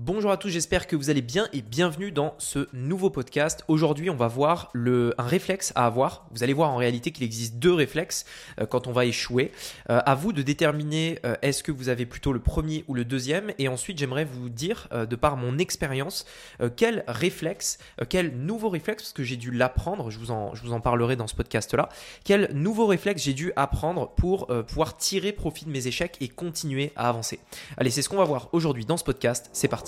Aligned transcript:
Bonjour 0.00 0.30
à 0.30 0.36
tous, 0.36 0.50
j'espère 0.50 0.86
que 0.86 0.94
vous 0.94 1.10
allez 1.10 1.22
bien 1.22 1.48
et 1.52 1.60
bienvenue 1.60 2.12
dans 2.12 2.36
ce 2.38 2.68
nouveau 2.72 3.10
podcast. 3.10 3.64
Aujourd'hui, 3.66 4.10
on 4.10 4.14
va 4.14 4.28
voir 4.28 4.70
un 4.76 5.10
réflexe 5.18 5.72
à 5.74 5.86
avoir. 5.86 6.24
Vous 6.30 6.44
allez 6.44 6.52
voir 6.52 6.70
en 6.70 6.76
réalité 6.76 7.10
qu'il 7.10 7.24
existe 7.24 7.56
deux 7.56 7.74
réflexes 7.74 8.24
euh, 8.60 8.66
quand 8.66 8.86
on 8.86 8.92
va 8.92 9.06
échouer. 9.06 9.50
Euh, 9.90 10.00
à 10.06 10.14
vous 10.14 10.32
de 10.32 10.42
déterminer 10.42 11.18
euh, 11.26 11.34
est-ce 11.42 11.64
que 11.64 11.72
vous 11.72 11.88
avez 11.88 12.06
plutôt 12.06 12.32
le 12.32 12.38
premier 12.38 12.84
ou 12.86 12.94
le 12.94 13.04
deuxième. 13.04 13.50
Et 13.58 13.66
ensuite, 13.66 13.98
j'aimerais 13.98 14.24
vous 14.24 14.48
dire, 14.48 14.88
de 14.92 15.16
par 15.16 15.36
mon 15.36 15.58
expérience, 15.58 16.26
quel 16.76 17.02
réflexe, 17.08 17.78
quel 18.08 18.36
nouveau 18.36 18.68
réflexe, 18.68 19.02
parce 19.02 19.12
que 19.12 19.24
j'ai 19.24 19.36
dû 19.36 19.50
l'apprendre, 19.50 20.10
je, 20.10 20.18
vous 20.20 20.30
en, 20.30 20.54
je 20.54 20.62
vous 20.62 20.72
en 20.72 20.80
parlerai 20.80 21.16
dans 21.16 21.26
ce 21.26 21.34
podcast-là, 21.34 21.88
quel 22.22 22.50
nouveau 22.54 22.86
réflexe 22.86 23.24
j'ai 23.24 23.34
dû 23.34 23.52
apprendre 23.56 24.10
pour 24.10 24.46
pouvoir 24.46 24.96
tirer 24.96 25.32
profit 25.32 25.64
de 25.64 25.70
mes 25.70 25.88
échecs 25.88 26.16
et 26.20 26.28
continuer 26.28 26.92
à 26.94 27.08
avancer. 27.08 27.40
Allez, 27.76 27.90
c'est 27.90 28.02
ce 28.02 28.08
qu'on 28.08 28.16
va 28.16 28.24
voir 28.24 28.48
aujourd'hui 28.52 28.84
dans 28.84 28.96
ce 28.96 29.04
podcast. 29.04 29.50
C'est 29.52 29.66
parti. 29.66 29.87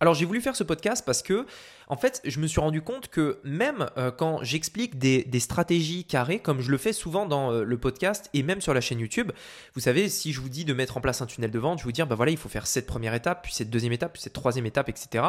Alors 0.00 0.14
j'ai 0.14 0.24
voulu 0.24 0.40
faire 0.40 0.56
ce 0.56 0.64
podcast 0.64 1.04
parce 1.04 1.22
que 1.22 1.46
en 1.88 1.96
fait, 1.96 2.20
je 2.24 2.38
me 2.38 2.46
suis 2.46 2.60
rendu 2.60 2.82
compte 2.82 3.08
que 3.08 3.38
même 3.44 3.88
euh, 3.96 4.10
quand 4.10 4.42
j'explique 4.42 4.98
des, 4.98 5.26
stratégies 5.40 6.04
carrées, 6.04 6.38
comme 6.38 6.60
je 6.60 6.70
le 6.70 6.76
fais 6.76 6.92
souvent 6.92 7.24
dans 7.24 7.50
euh, 7.50 7.64
le 7.64 7.78
podcast 7.78 8.28
et 8.34 8.42
même 8.42 8.60
sur 8.60 8.74
la 8.74 8.80
chaîne 8.80 9.00
YouTube, 9.00 9.32
vous 9.74 9.80
savez, 9.80 10.10
si 10.10 10.32
je 10.32 10.40
vous 10.40 10.50
dis 10.50 10.66
de 10.66 10.74
mettre 10.74 10.98
en 10.98 11.00
place 11.00 11.22
un 11.22 11.26
tunnel 11.26 11.50
de 11.50 11.58
vente, 11.58 11.78
je 11.78 11.84
vous 11.84 11.92
dis, 11.92 12.02
bah 12.02 12.14
voilà, 12.14 12.30
il 12.30 12.36
faut 12.36 12.50
faire 12.50 12.66
cette 12.66 12.86
première 12.86 13.14
étape, 13.14 13.42
puis 13.44 13.54
cette 13.54 13.70
deuxième 13.70 13.92
étape, 13.92 14.12
puis 14.12 14.22
cette 14.22 14.34
troisième 14.34 14.66
étape, 14.66 14.90
etc. 14.90 15.24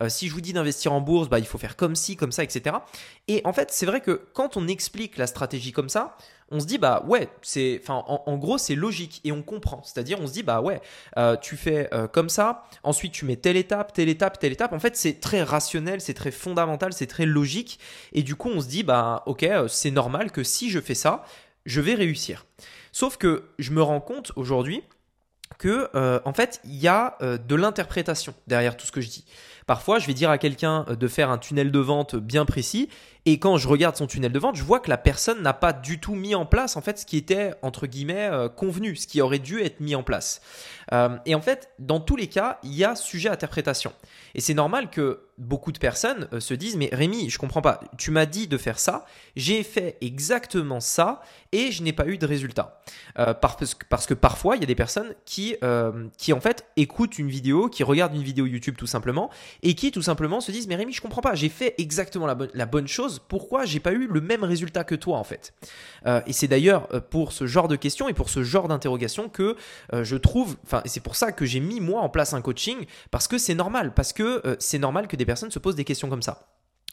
Euh, 0.00 0.08
si 0.08 0.28
je 0.28 0.34
vous 0.34 0.40
dis 0.40 0.52
d'investir 0.52 0.92
en 0.92 1.00
bourse, 1.00 1.28
bah, 1.28 1.40
il 1.40 1.46
faut 1.46 1.58
faire 1.58 1.74
comme 1.74 1.96
ci, 1.96 2.16
comme 2.16 2.32
ça, 2.32 2.44
etc. 2.44 2.76
Et 3.26 3.40
en 3.44 3.52
fait, 3.52 3.70
c'est 3.72 3.86
vrai 3.86 4.00
que 4.00 4.26
quand 4.32 4.56
on 4.56 4.68
explique 4.68 5.16
la 5.16 5.26
stratégie 5.26 5.72
comme 5.72 5.88
ça, 5.88 6.16
on 6.50 6.60
se 6.60 6.66
dit 6.66 6.78
bah 6.78 7.04
ouais 7.08 7.28
c'est 7.42 7.80
en, 7.88 8.36
gros 8.36 8.56
c'est 8.56 8.76
logique 8.76 9.20
et 9.24 9.32
on 9.32 9.42
comprend 9.42 9.82
c'est-à-dire 9.82 10.20
on 10.20 10.28
se 10.28 10.32
dit 10.32 10.44
bah 10.44 10.60
ouais 10.60 10.80
tu 11.42 11.56
fais 11.56 11.90
comme 12.12 12.28
ça 12.28 12.64
ensuite 12.84 13.12
tu 13.12 13.24
mets 13.24 13.36
telle 13.36 13.56
étape 13.56 13.92
telle 13.92 14.08
étape 14.08 14.38
telle 14.38 14.52
étape 14.52 14.72
en 14.72 14.78
fait 14.78 14.96
c'est 14.96 15.20
très 15.20 15.42
rationnel 15.42 16.00
c'est 16.00 16.14
très 16.14 16.30
fondamental, 16.30 16.92
c'est 16.92 17.06
très 17.06 17.26
logique. 17.26 17.78
Et 18.12 18.22
du 18.22 18.36
coup, 18.36 18.48
on 18.48 18.60
se 18.60 18.68
dit, 18.68 18.82
bah 18.82 19.22
ok, 19.26 19.42
euh, 19.44 19.68
c'est 19.68 19.90
normal 19.90 20.30
que 20.30 20.42
si 20.42 20.70
je 20.70 20.80
fais 20.80 20.94
ça, 20.94 21.24
je 21.64 21.80
vais 21.80 21.94
réussir. 21.94 22.46
Sauf 22.92 23.16
que 23.16 23.44
je 23.58 23.72
me 23.72 23.82
rends 23.82 24.00
compte 24.00 24.32
aujourd'hui 24.36 24.82
que 25.58 25.88
euh, 25.94 26.18
en 26.24 26.32
fait 26.32 26.60
il 26.64 26.74
y 26.74 26.88
a 26.88 27.16
euh, 27.22 27.38
de 27.38 27.54
l'interprétation 27.54 28.34
derrière 28.46 28.76
tout 28.76 28.86
ce 28.86 28.92
que 28.92 29.00
je 29.00 29.08
dis. 29.08 29.24
Parfois, 29.66 29.98
je 29.98 30.06
vais 30.06 30.14
dire 30.14 30.30
à 30.30 30.38
quelqu'un 30.38 30.84
de 30.88 31.08
faire 31.08 31.30
un 31.30 31.38
tunnel 31.38 31.70
de 31.70 31.78
vente 31.78 32.16
bien 32.16 32.44
précis 32.44 32.88
et 33.24 33.38
quand 33.38 33.56
je 33.56 33.66
regarde 33.66 33.96
son 33.96 34.06
tunnel 34.06 34.30
de 34.30 34.38
vente, 34.38 34.54
je 34.54 34.62
vois 34.62 34.78
que 34.78 34.88
la 34.88 34.98
personne 34.98 35.42
n'a 35.42 35.52
pas 35.52 35.72
du 35.72 35.98
tout 35.98 36.14
mis 36.14 36.36
en 36.36 36.46
place 36.46 36.76
en 36.76 36.80
fait 36.80 37.00
ce 37.00 37.06
qui 37.06 37.16
était 37.16 37.54
entre 37.62 37.88
guillemets 37.88 38.30
convenu, 38.54 38.94
ce 38.94 39.08
qui 39.08 39.20
aurait 39.20 39.40
dû 39.40 39.60
être 39.60 39.80
mis 39.80 39.96
en 39.96 40.04
place. 40.04 40.40
et 41.24 41.34
en 41.34 41.40
fait, 41.40 41.70
dans 41.80 41.98
tous 41.98 42.14
les 42.14 42.28
cas, 42.28 42.60
il 42.62 42.74
y 42.74 42.84
a 42.84 42.94
sujet 42.94 43.28
interprétation. 43.28 43.92
Et 44.36 44.40
c'est 44.40 44.54
normal 44.54 44.90
que 44.90 45.26
beaucoup 45.38 45.72
de 45.72 45.78
personnes 45.78 46.28
euh, 46.32 46.40
se 46.40 46.54
disent 46.54 46.76
mais 46.76 46.88
Rémi, 46.92 47.28
je 47.30 47.38
comprends 47.38 47.62
pas. 47.62 47.80
Tu 47.98 48.10
m'as 48.10 48.26
dit 48.26 48.48
de 48.48 48.56
faire 48.56 48.78
ça, 48.78 49.04
j'ai 49.34 49.62
fait 49.62 49.96
exactement 50.00 50.80
ça 50.80 51.20
et 51.52 51.72
je 51.72 51.82
n'ai 51.82 51.92
pas 51.92 52.06
eu 52.06 52.18
de 52.18 52.26
résultat. 52.26 52.82
Euh, 53.18 53.34
parce, 53.34 53.74
que, 53.74 53.84
parce, 53.88 54.06
que, 54.06 54.14
parfois 54.14 54.56
il 54.56 54.60
y 54.60 54.62
a 54.62 54.66
des 54.66 54.74
personnes 54.74 55.14
qui 55.24 55.56
euh, 55.62 56.08
qui 56.16 56.32
en 56.32 56.40
fait 56.40 56.66
écoutent 56.76 57.18
une 57.18 57.28
vidéo, 57.28 57.68
qui 57.68 57.82
regardent 57.82 58.14
une 58.14 58.22
vidéo 58.22 58.46
YouTube 58.46 58.76
tout 58.78 58.86
simplement 58.86 59.30
et 59.62 59.74
qui 59.74 59.90
tout 59.90 60.02
simplement 60.02 60.40
se 60.40 60.52
disent 60.52 60.68
mais 60.68 60.76
Rémi, 60.76 60.92
je 60.92 61.00
comprends 61.00 61.20
pas. 61.20 61.34
J'ai 61.34 61.48
fait 61.48 61.74
exactement 61.78 62.26
la 62.26 62.66
bonne 62.66 62.88
chose. 62.88 63.20
Pourquoi 63.28 63.64
j'ai 63.64 63.80
pas 63.80 63.92
eu 63.92 64.06
le 64.06 64.20
même 64.20 64.44
résultat 64.44 64.84
que 64.84 64.94
toi 64.94 65.18
en 65.18 65.24
fait? 65.24 65.54
Et 66.26 66.32
c'est 66.32 66.48
d'ailleurs 66.48 66.88
pour 67.10 67.32
ce 67.32 67.46
genre 67.46 67.68
de 67.68 67.76
questions 67.76 68.08
et 68.08 68.14
pour 68.14 68.30
ce 68.30 68.42
genre 68.42 68.68
d'interrogation 68.68 69.28
que 69.28 69.56
je 69.92 70.16
trouve, 70.16 70.56
enfin 70.64 70.82
c'est 70.84 71.02
pour 71.02 71.16
ça 71.16 71.32
que 71.32 71.44
j'ai 71.44 71.60
mis 71.60 71.80
moi 71.80 72.00
en 72.00 72.08
place 72.08 72.34
un 72.34 72.40
coaching 72.40 72.86
parce 73.10 73.28
que 73.28 73.38
c'est 73.38 73.54
normal, 73.54 73.92
parce 73.94 74.12
que 74.12 74.56
c'est 74.58 74.78
normal 74.78 75.08
que 75.08 75.16
des 75.16 75.26
personnes 75.26 75.50
se 75.50 75.58
posent 75.58 75.76
des 75.76 75.84
questions 75.84 76.08
comme 76.08 76.22
ça. 76.22 76.48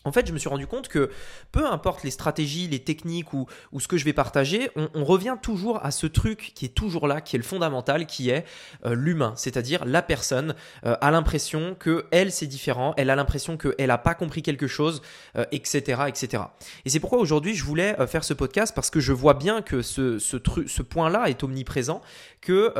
En 0.06 0.12
fait, 0.12 0.28
je 0.28 0.34
me 0.34 0.38
suis 0.38 0.50
rendu 0.50 0.68
compte 0.68 0.90
que 0.90 1.10
peu 1.52 1.66
importe 1.66 2.04
les 2.04 2.12
stratégies, 2.12 2.68
les 2.68 2.80
techniques 2.80 3.34
ou, 3.34 3.48
ce 3.80 3.88
que 3.88 3.98
je 3.98 4.06
vais 4.06 4.14
partager, 4.14 4.70
on, 4.76 5.04
revient 5.04 5.38
toujours 5.42 5.86
à 5.86 5.92
ce 5.92 6.08
truc 6.08 6.54
qui 6.56 6.66
est 6.66 6.74
toujours 6.76 7.08
là, 7.08 7.22
qui 7.22 7.36
est 7.36 7.40
le 7.40 7.44
fondamental, 7.44 8.06
qui 8.06 8.30
est 8.30 8.46
euh, 8.86 8.96
l'humain. 8.96 9.34
C'est-à-dire 9.36 9.86
la 9.86 10.02
personne 10.02 10.56
euh, 10.86 10.96
a 11.02 11.12
l'impression 11.12 11.76
que 11.78 12.06
elle 12.12 12.32
c'est 12.32 12.48
différent, 12.48 12.94
elle 12.98 13.10
a 13.10 13.16
l'impression 13.16 13.58
qu'elle 13.58 13.88
n'a 13.88 13.98
pas 13.98 14.16
compris 14.16 14.42
quelque 14.42 14.68
chose, 14.68 15.02
etc., 15.52 16.00
euh, 16.00 16.06
etc. 16.06 16.44
Et 16.86 16.90
c'est 16.90 17.00
pourquoi 17.00 17.20
aujourd'hui 17.20 17.54
je 17.54 17.64
voulais 17.64 17.96
faire 18.08 18.24
ce 18.24 18.34
podcast 18.34 18.74
parce 18.74 18.90
que 18.90 19.00
je 19.00 19.14
vois 19.14 19.34
bien 19.34 19.62
que 19.62 19.82
ce, 19.82 20.20
ce, 20.20 20.38
ce 20.66 20.82
point-là 20.82 21.30
est 21.30 21.44
omniprésent, 21.44 22.02
que 22.42 22.74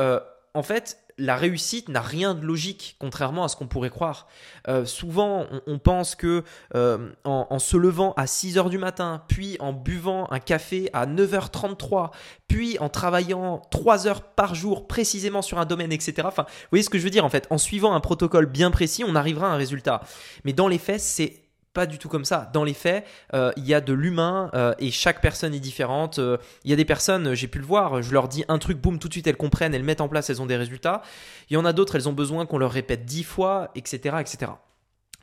en 0.54 0.62
fait 0.62 1.03
la 1.18 1.36
réussite 1.36 1.88
n'a 1.88 2.00
rien 2.00 2.34
de 2.34 2.44
logique, 2.44 2.96
contrairement 2.98 3.44
à 3.44 3.48
ce 3.48 3.56
qu'on 3.56 3.66
pourrait 3.66 3.90
croire. 3.90 4.26
Euh, 4.68 4.84
souvent, 4.84 5.46
on, 5.66 5.78
pense 5.78 6.14
que 6.14 6.42
euh, 6.74 7.10
en, 7.24 7.58
se 7.58 7.76
levant 7.76 8.14
à 8.16 8.26
6 8.26 8.56
h 8.56 8.70
du 8.70 8.78
matin, 8.78 9.22
puis 9.28 9.56
en 9.60 9.72
buvant 9.72 10.26
un 10.30 10.40
café 10.40 10.90
à 10.92 11.06
9h33, 11.06 12.10
puis 12.48 12.78
en 12.78 12.88
travaillant 12.88 13.62
3 13.70 14.06
heures 14.06 14.22
par 14.22 14.54
jour 14.54 14.86
précisément 14.86 15.42
sur 15.42 15.58
un 15.58 15.66
domaine, 15.66 15.92
etc. 15.92 16.14
Enfin, 16.24 16.44
vous 16.48 16.68
voyez 16.70 16.82
ce 16.82 16.90
que 16.90 16.98
je 16.98 17.04
veux 17.04 17.10
dire 17.10 17.24
en 17.24 17.30
fait. 17.30 17.46
En 17.50 17.58
suivant 17.58 17.94
un 17.94 18.00
protocole 18.00 18.46
bien 18.46 18.70
précis, 18.70 19.04
on 19.06 19.14
arrivera 19.14 19.48
à 19.48 19.50
un 19.50 19.56
résultat. 19.56 20.02
Mais 20.44 20.52
dans 20.52 20.68
les 20.68 20.78
faits, 20.78 21.00
c'est 21.00 21.43
pas 21.74 21.86
du 21.86 21.98
tout 21.98 22.08
comme 22.08 22.24
ça. 22.24 22.48
Dans 22.54 22.64
les 22.64 22.72
faits, 22.72 23.04
euh, 23.34 23.52
il 23.56 23.66
y 23.66 23.74
a 23.74 23.80
de 23.80 23.92
l'humain 23.92 24.50
euh, 24.54 24.72
et 24.78 24.90
chaque 24.90 25.20
personne 25.20 25.52
est 25.52 25.60
différente. 25.60 26.18
Euh, 26.18 26.38
il 26.64 26.70
y 26.70 26.72
a 26.72 26.76
des 26.76 26.84
personnes, 26.84 27.34
j'ai 27.34 27.48
pu 27.48 27.58
le 27.58 27.66
voir, 27.66 28.00
je 28.00 28.12
leur 28.12 28.28
dis 28.28 28.44
un 28.48 28.58
truc, 28.58 28.78
boum, 28.78 28.98
tout 28.98 29.08
de 29.08 29.12
suite 29.12 29.26
elles 29.26 29.36
comprennent, 29.36 29.74
elles 29.74 29.82
mettent 29.82 30.00
en 30.00 30.08
place, 30.08 30.30
elles 30.30 30.40
ont 30.40 30.46
des 30.46 30.56
résultats. 30.56 31.02
Il 31.50 31.54
y 31.54 31.56
en 31.56 31.64
a 31.64 31.72
d'autres, 31.72 31.96
elles 31.96 32.08
ont 32.08 32.12
besoin 32.12 32.46
qu'on 32.46 32.58
leur 32.58 32.70
répète 32.70 33.04
dix 33.04 33.24
fois, 33.24 33.70
etc., 33.74 34.16
etc. 34.20 34.52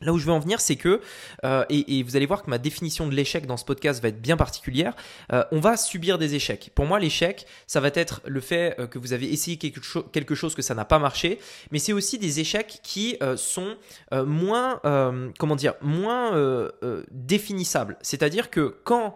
Là 0.02 0.12
où 0.12 0.18
je 0.18 0.26
veux 0.26 0.32
en 0.32 0.38
venir, 0.38 0.60
c'est 0.60 0.76
que, 0.76 1.00
euh, 1.44 1.64
et, 1.68 2.02
vous 2.02 2.16
allez 2.16 2.26
voir 2.26 2.42
que 2.42 2.50
ma 2.50 2.58
définition 2.58 3.06
de 3.06 3.14
l'échec 3.14 3.46
dans 3.46 3.56
ce 3.56 3.64
podcast 3.64 4.02
va 4.02 4.08
être 4.08 4.20
bien 4.20 4.36
particulière, 4.36 4.94
euh, 5.32 5.44
on 5.52 5.60
va 5.60 5.76
subir 5.76 6.18
des 6.18 6.34
échecs. 6.34 6.70
Pour 6.74 6.86
moi, 6.86 6.98
l'échec, 6.98 7.46
ça 7.66 7.80
va 7.80 7.90
être 7.94 8.20
le 8.26 8.40
fait 8.40 8.74
euh, 8.78 8.86
que 8.86 8.98
vous 8.98 9.12
avez 9.12 9.32
essayé 9.32 9.56
quelque, 9.56 9.80
quelque 10.10 10.34
chose 10.34 10.54
que 10.54 10.62
ça 10.62 10.74
n'a 10.74 10.84
pas 10.84 10.98
marché, 10.98 11.38
mais 11.70 11.78
c'est 11.78 11.92
aussi 11.92 12.18
des 12.18 12.40
échecs 12.40 12.80
qui 12.82 13.18
sont 13.36 13.76
moins, 14.12 14.80
comment 15.38 15.56
dire, 15.56 15.74
moins 15.80 16.70
définissables. 17.10 17.96
C'est-à-dire 18.02 18.50
que 18.50 18.76
quand 18.84 19.14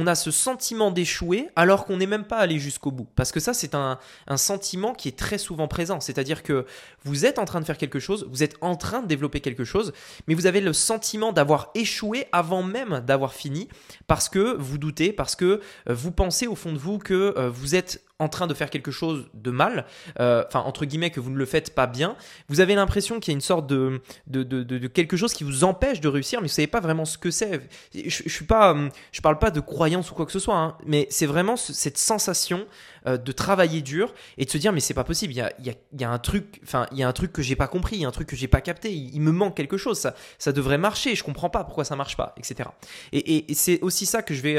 on 0.00 0.06
a 0.06 0.14
ce 0.14 0.30
sentiment 0.30 0.92
d'échouer 0.92 1.48
alors 1.56 1.84
qu'on 1.84 1.96
n'est 1.96 2.06
même 2.06 2.24
pas 2.24 2.36
allé 2.36 2.60
jusqu'au 2.60 2.92
bout. 2.92 3.08
Parce 3.16 3.32
que 3.32 3.40
ça, 3.40 3.52
c'est 3.52 3.74
un, 3.74 3.98
sentiment 4.36 4.94
qui 4.94 5.08
est 5.08 5.18
très 5.18 5.38
souvent 5.38 5.66
présent. 5.66 5.98
C'est-à-dire 5.98 6.44
que 6.44 6.66
vous 7.02 7.26
êtes 7.26 7.40
en 7.40 7.44
train 7.44 7.60
de 7.60 7.64
faire 7.64 7.76
quelque 7.76 7.98
chose, 7.98 8.28
vous 8.30 8.44
êtes 8.44 8.54
en 8.60 8.76
train 8.76 9.02
de 9.02 9.08
développer 9.08 9.40
quelque 9.40 9.64
chose, 9.64 9.92
mais 10.28 10.34
vous 10.34 10.46
avez 10.46 10.60
le 10.60 10.72
sentiment 10.72 11.32
d'avoir 11.32 11.70
échoué 11.74 12.26
avant 12.30 12.62
même 12.62 13.02
d'avoir 13.04 13.34
fini 13.34 13.68
parce 14.06 14.28
que 14.28 14.56
vous 14.56 14.78
doutez, 14.78 15.12
parce 15.12 15.34
que 15.34 15.44
euh, 15.44 15.60
vous 15.88 16.12
pensez 16.12 16.46
au 16.46 16.54
fond 16.54 16.72
de 16.72 16.78
vous 16.78 16.98
que 16.98 17.34
euh, 17.36 17.50
vous 17.50 17.74
êtes 17.74 18.04
en 18.18 18.28
train 18.28 18.46
de 18.46 18.54
faire 18.54 18.70
quelque 18.70 18.90
chose 18.90 19.28
de 19.34 19.50
mal, 19.50 19.86
euh, 20.18 20.42
enfin 20.46 20.60
entre 20.60 20.84
guillemets 20.84 21.10
que 21.10 21.20
vous 21.20 21.30
ne 21.30 21.36
le 21.36 21.46
faites 21.46 21.74
pas 21.74 21.86
bien, 21.86 22.16
vous 22.48 22.60
avez 22.60 22.74
l'impression 22.74 23.20
qu'il 23.20 23.32
y 23.32 23.34
a 23.34 23.36
une 23.36 23.40
sorte 23.40 23.66
de 23.66 24.00
de, 24.26 24.42
de, 24.42 24.86
quelque 24.88 25.16
chose 25.16 25.32
qui 25.32 25.44
vous 25.44 25.64
empêche 25.64 26.00
de 26.00 26.08
réussir, 26.08 26.40
mais 26.40 26.48
vous 26.48 26.54
savez 26.54 26.66
pas 26.66 26.80
vraiment 26.80 27.04
ce 27.04 27.16
que 27.16 27.30
c'est. 27.30 27.60
Je, 27.94 28.08
je, 28.08 28.28
suis 28.28 28.44
pas, 28.44 28.74
euh, 28.74 28.88
je 29.12 29.20
parle 29.20 29.38
pas 29.38 29.50
de 29.50 29.60
croyance 29.60 30.10
ou 30.10 30.14
quoi 30.14 30.26
que 30.26 30.32
ce 30.32 30.38
soit, 30.38 30.56
hein, 30.56 30.76
mais 30.84 31.06
c'est 31.10 31.26
vraiment 31.26 31.56
cette 31.56 31.98
sensation 31.98 32.66
euh, 33.06 33.16
de 33.16 33.32
travailler 33.32 33.82
dur 33.82 34.12
et 34.36 34.44
de 34.44 34.50
se 34.50 34.58
dire 34.58 34.72
mais 34.72 34.80
c'est 34.80 34.94
pas 34.94 35.04
possible, 35.04 35.32
il 35.32 35.36
y 35.36 35.40
a, 35.40 35.52
il 35.60 35.66
y 35.66 35.70
a, 35.70 35.74
il 35.92 36.00
y 36.00 36.04
a 36.04 36.10
un 36.10 36.18
truc, 36.18 36.60
enfin 36.64 36.86
il 36.90 36.98
y 36.98 37.04
a 37.04 37.08
un 37.08 37.12
truc 37.12 37.32
que 37.32 37.42
j'ai 37.42 37.56
pas 37.56 37.68
compris, 37.68 37.96
il 37.96 38.02
y 38.02 38.04
a 38.04 38.08
un 38.08 38.12
truc 38.12 38.28
que 38.28 38.36
j'ai 38.36 38.48
pas 38.48 38.60
capté, 38.60 38.92
il, 38.92 39.20
me 39.20 39.30
manque 39.30 39.56
quelque 39.56 39.76
chose, 39.76 39.98
ça, 39.98 40.14
ça 40.38 40.52
devrait 40.52 40.78
marcher, 40.78 41.14
je 41.14 41.22
comprends 41.22 41.50
pas 41.50 41.62
pourquoi 41.62 41.84
ça 41.84 41.94
marche 41.94 42.16
pas, 42.16 42.34
etc. 42.36 42.68
Et, 43.12 43.50
et, 43.50 43.54
c'est 43.54 43.80
aussi 43.82 44.06
ça 44.06 44.22
que 44.22 44.34
je 44.34 44.42
vais 44.42 44.58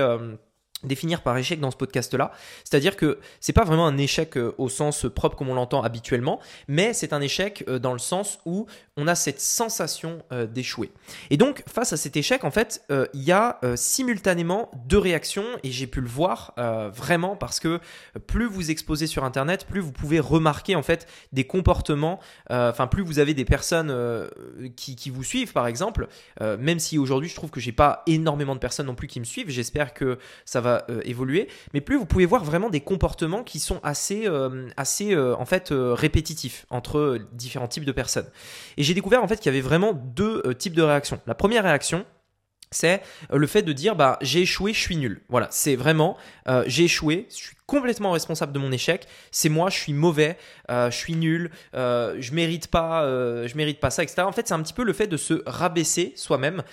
définir 0.83 1.21
par 1.21 1.37
échec 1.37 1.59
dans 1.59 1.71
ce 1.71 1.77
podcast 1.77 2.13
là 2.13 2.31
c'est-à-dire 2.63 2.95
que 2.95 3.19
c'est 3.39 3.53
pas 3.53 3.63
vraiment 3.63 3.87
un 3.87 3.97
échec 3.97 4.37
euh, 4.37 4.53
au 4.57 4.69
sens 4.69 5.05
propre 5.13 5.35
comme 5.35 5.49
on 5.49 5.53
l'entend 5.53 5.83
habituellement 5.83 6.39
mais 6.67 6.93
c'est 6.93 7.13
un 7.13 7.21
échec 7.21 7.63
euh, 7.67 7.79
dans 7.79 7.93
le 7.93 7.99
sens 7.99 8.39
où 8.45 8.65
on 8.95 9.07
a 9.07 9.15
cette 9.15 9.39
sensation 9.39 10.23
euh, 10.33 10.45
d'échouer. 10.45 10.91
Et 11.29 11.37
donc 11.37 11.63
face 11.67 11.93
à 11.93 11.97
cet 11.97 12.17
échec 12.17 12.43
en 12.43 12.51
fait 12.51 12.85
il 13.13 13.21
y 13.21 13.31
a 13.31 13.59
simultanément 13.75 14.71
deux 14.85 14.97
réactions 14.97 15.45
et 15.63 15.71
j'ai 15.71 15.87
pu 15.87 16.01
le 16.01 16.07
voir 16.07 16.53
vraiment 16.93 17.35
parce 17.35 17.59
que 17.59 17.79
plus 18.27 18.45
vous 18.45 18.71
exposez 18.71 19.07
sur 19.07 19.23
internet 19.23 19.65
plus 19.65 19.79
vous 19.79 19.91
pouvez 19.91 20.19
remarquer 20.19 20.75
en 20.75 20.83
fait 20.83 21.07
des 21.31 21.45
comportements 21.45 22.19
enfin 22.49 22.87
plus 22.87 23.03
vous 23.03 23.19
avez 23.19 23.33
des 23.33 23.45
personnes 23.45 23.93
qui, 24.75 25.09
vous 25.09 25.23
suivent 25.23 25.53
par 25.53 25.67
exemple. 25.67 26.07
Même 26.39 26.79
si 26.79 26.97
aujourd'hui 26.97 27.29
je 27.29 27.35
trouve 27.35 27.49
que 27.49 27.59
j'ai 27.59 27.71
pas 27.71 28.03
énormément 28.07 28.55
de 28.55 28.59
personnes 28.59 28.87
non 28.87 28.95
plus 28.95 29.07
qui 29.07 29.19
me 29.19 29.25
suivent 29.25 29.49
j'espère 29.49 29.93
que 29.93 30.17
ça 30.45 30.61
va 30.61 30.68
va 30.69 30.85
évoluer, 31.03 31.47
mais 31.73 31.81
plus 31.81 31.97
vous 31.97 32.05
pouvez 32.05 32.25
voir 32.25 32.43
vraiment 32.43 32.69
des 32.69 32.81
comportements 32.81 33.43
qui 33.43 33.59
sont 33.59 33.79
assez, 33.83 34.27
assez 34.77 35.17
en 35.17 35.45
fait 35.45 35.69
répétitifs 35.71 36.65
entre 36.69 37.19
différents 37.33 37.67
types 37.67 37.85
de 37.85 37.91
personnes. 37.91 38.29
Et 38.77 38.83
j'ai 38.83 38.93
découvert 38.93 39.23
en 39.23 39.27
fait 39.27 39.37
qu'il 39.37 39.47
y 39.47 39.55
avait 39.55 39.61
vraiment 39.61 39.93
deux 39.93 40.53
types 40.55 40.75
de 40.75 40.81
réactions. 40.81 41.19
La 41.27 41.35
première 41.35 41.63
réaction, 41.63 42.05
c'est 42.71 43.01
le 43.31 43.47
fait 43.47 43.63
de 43.63 43.73
dire 43.73 43.95
bah 43.95 44.17
j'ai 44.21 44.41
échoué, 44.41 44.73
je 44.73 44.79
suis 44.79 44.97
nul. 44.97 45.21
Voilà, 45.29 45.47
c'est 45.51 45.75
vraiment 45.75 46.17
j'ai 46.67 46.85
échoué, 46.85 47.27
je 47.29 47.35
suis 47.35 47.55
complètement 47.69 48.11
responsable 48.11 48.51
de 48.51 48.57
mon 48.57 48.71
échec. 48.71 49.07
C'est 49.29 49.47
moi, 49.47 49.69
je 49.69 49.77
suis 49.77 49.93
mauvais, 49.93 50.37
euh, 50.71 50.89
je 50.89 50.97
suis 50.97 51.15
nul, 51.15 51.51
euh, 51.75 52.15
je 52.19 52.33
mérite 52.33 52.67
pas, 52.67 53.03
euh, 53.03 53.47
je 53.47 53.55
mérite 53.55 53.79
pas 53.79 53.91
ça, 53.91 54.01
etc. 54.01 54.23
En 54.23 54.31
fait, 54.31 54.47
c'est 54.47 54.55
un 54.55 54.61
petit 54.63 54.73
peu 54.73 54.83
le 54.83 54.91
fait 54.91 55.05
de 55.05 55.17
se 55.17 55.43
rabaisser 55.45 56.13
soi-même. 56.15 56.63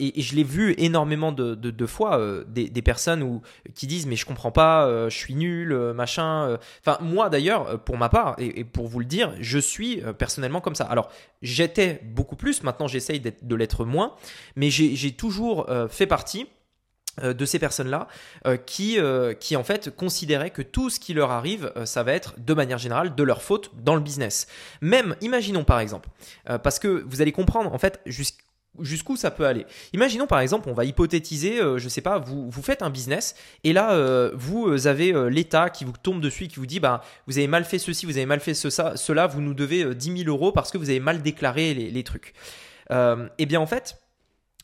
Et, 0.00 0.20
je 0.20 0.34
l'ai 0.34 0.42
vu 0.42 0.74
énormément 0.78 1.30
de, 1.30 1.86
fois 1.86 2.20
des, 2.48 2.82
personnes 2.82 3.22
où, 3.22 3.42
qui 3.74 3.86
disent 3.86 4.06
mais 4.06 4.16
je 4.16 4.26
comprends 4.26 4.50
pas, 4.50 5.08
je 5.08 5.16
suis 5.16 5.34
nul, 5.34 5.72
machin. 5.94 6.58
Enfin 6.80 6.98
moi 7.00 7.28
d'ailleurs, 7.28 7.78
pour 7.80 7.96
ma 7.96 8.08
part 8.08 8.34
et, 8.38 8.64
pour 8.64 8.88
vous 8.88 8.98
le 8.98 9.04
dire, 9.04 9.32
je 9.40 9.58
suis 9.58 10.02
personnellement 10.18 10.60
comme 10.60 10.74
ça. 10.74 10.84
Alors 10.84 11.10
j'étais 11.42 12.00
beaucoup 12.02 12.34
plus, 12.34 12.64
maintenant 12.64 12.88
j'essaye 12.88 13.20
de 13.20 13.54
l'être 13.54 13.84
moins, 13.84 14.14
mais 14.56 14.70
j'ai 14.70 15.12
toujours 15.12 15.68
fait 15.90 16.06
partie 16.06 16.46
euh, 16.46 16.55
de 17.22 17.44
ces 17.44 17.58
personnes-là 17.58 18.08
euh, 18.46 18.56
qui, 18.56 18.98
euh, 18.98 19.34
qui 19.34 19.56
en 19.56 19.64
fait 19.64 19.94
considéraient 19.94 20.50
que 20.50 20.62
tout 20.62 20.90
ce 20.90 21.00
qui 21.00 21.14
leur 21.14 21.30
arrive, 21.30 21.72
ça 21.84 22.02
va 22.02 22.12
être 22.12 22.34
de 22.38 22.54
manière 22.54 22.78
générale 22.78 23.14
de 23.14 23.22
leur 23.22 23.42
faute 23.42 23.70
dans 23.82 23.94
le 23.94 24.00
business. 24.00 24.46
Même, 24.80 25.16
imaginons 25.20 25.64
par 25.64 25.80
exemple, 25.80 26.08
parce 26.62 26.78
que 26.78 27.04
vous 27.06 27.22
allez 27.22 27.32
comprendre 27.32 27.72
en 27.72 27.78
fait 27.78 28.00
jusqu'où 28.78 29.16
ça 29.16 29.30
peut 29.30 29.46
aller. 29.46 29.66
Imaginons 29.92 30.26
par 30.26 30.40
exemple, 30.40 30.68
on 30.68 30.74
va 30.74 30.84
hypothétiser, 30.84 31.58
je 31.76 31.88
sais 31.88 32.02
pas, 32.02 32.18
vous, 32.18 32.50
vous 32.50 32.62
faites 32.62 32.82
un 32.82 32.90
business 32.90 33.34
et 33.64 33.72
là 33.72 34.30
vous 34.34 34.86
avez 34.86 35.14
l'État 35.30 35.70
qui 35.70 35.84
vous 35.84 35.92
tombe 35.92 36.20
dessus 36.20 36.44
et 36.44 36.48
qui 36.48 36.56
vous 36.56 36.66
dit 36.66 36.80
bah 36.80 37.02
vous 37.26 37.38
avez 37.38 37.46
mal 37.46 37.64
fait 37.64 37.78
ceci, 37.78 38.06
vous 38.06 38.16
avez 38.16 38.26
mal 38.26 38.40
fait 38.40 38.54
ce, 38.54 38.68
cela, 38.70 39.26
vous 39.26 39.40
nous 39.40 39.54
devez 39.54 39.94
10 39.94 40.24
000 40.24 40.28
euros 40.28 40.52
parce 40.52 40.70
que 40.70 40.78
vous 40.78 40.90
avez 40.90 41.00
mal 41.00 41.22
déclaré 41.22 41.74
les, 41.74 41.90
les 41.90 42.04
trucs. 42.04 42.34
eh 42.90 43.46
bien 43.46 43.60
en 43.60 43.66
fait, 43.66 43.96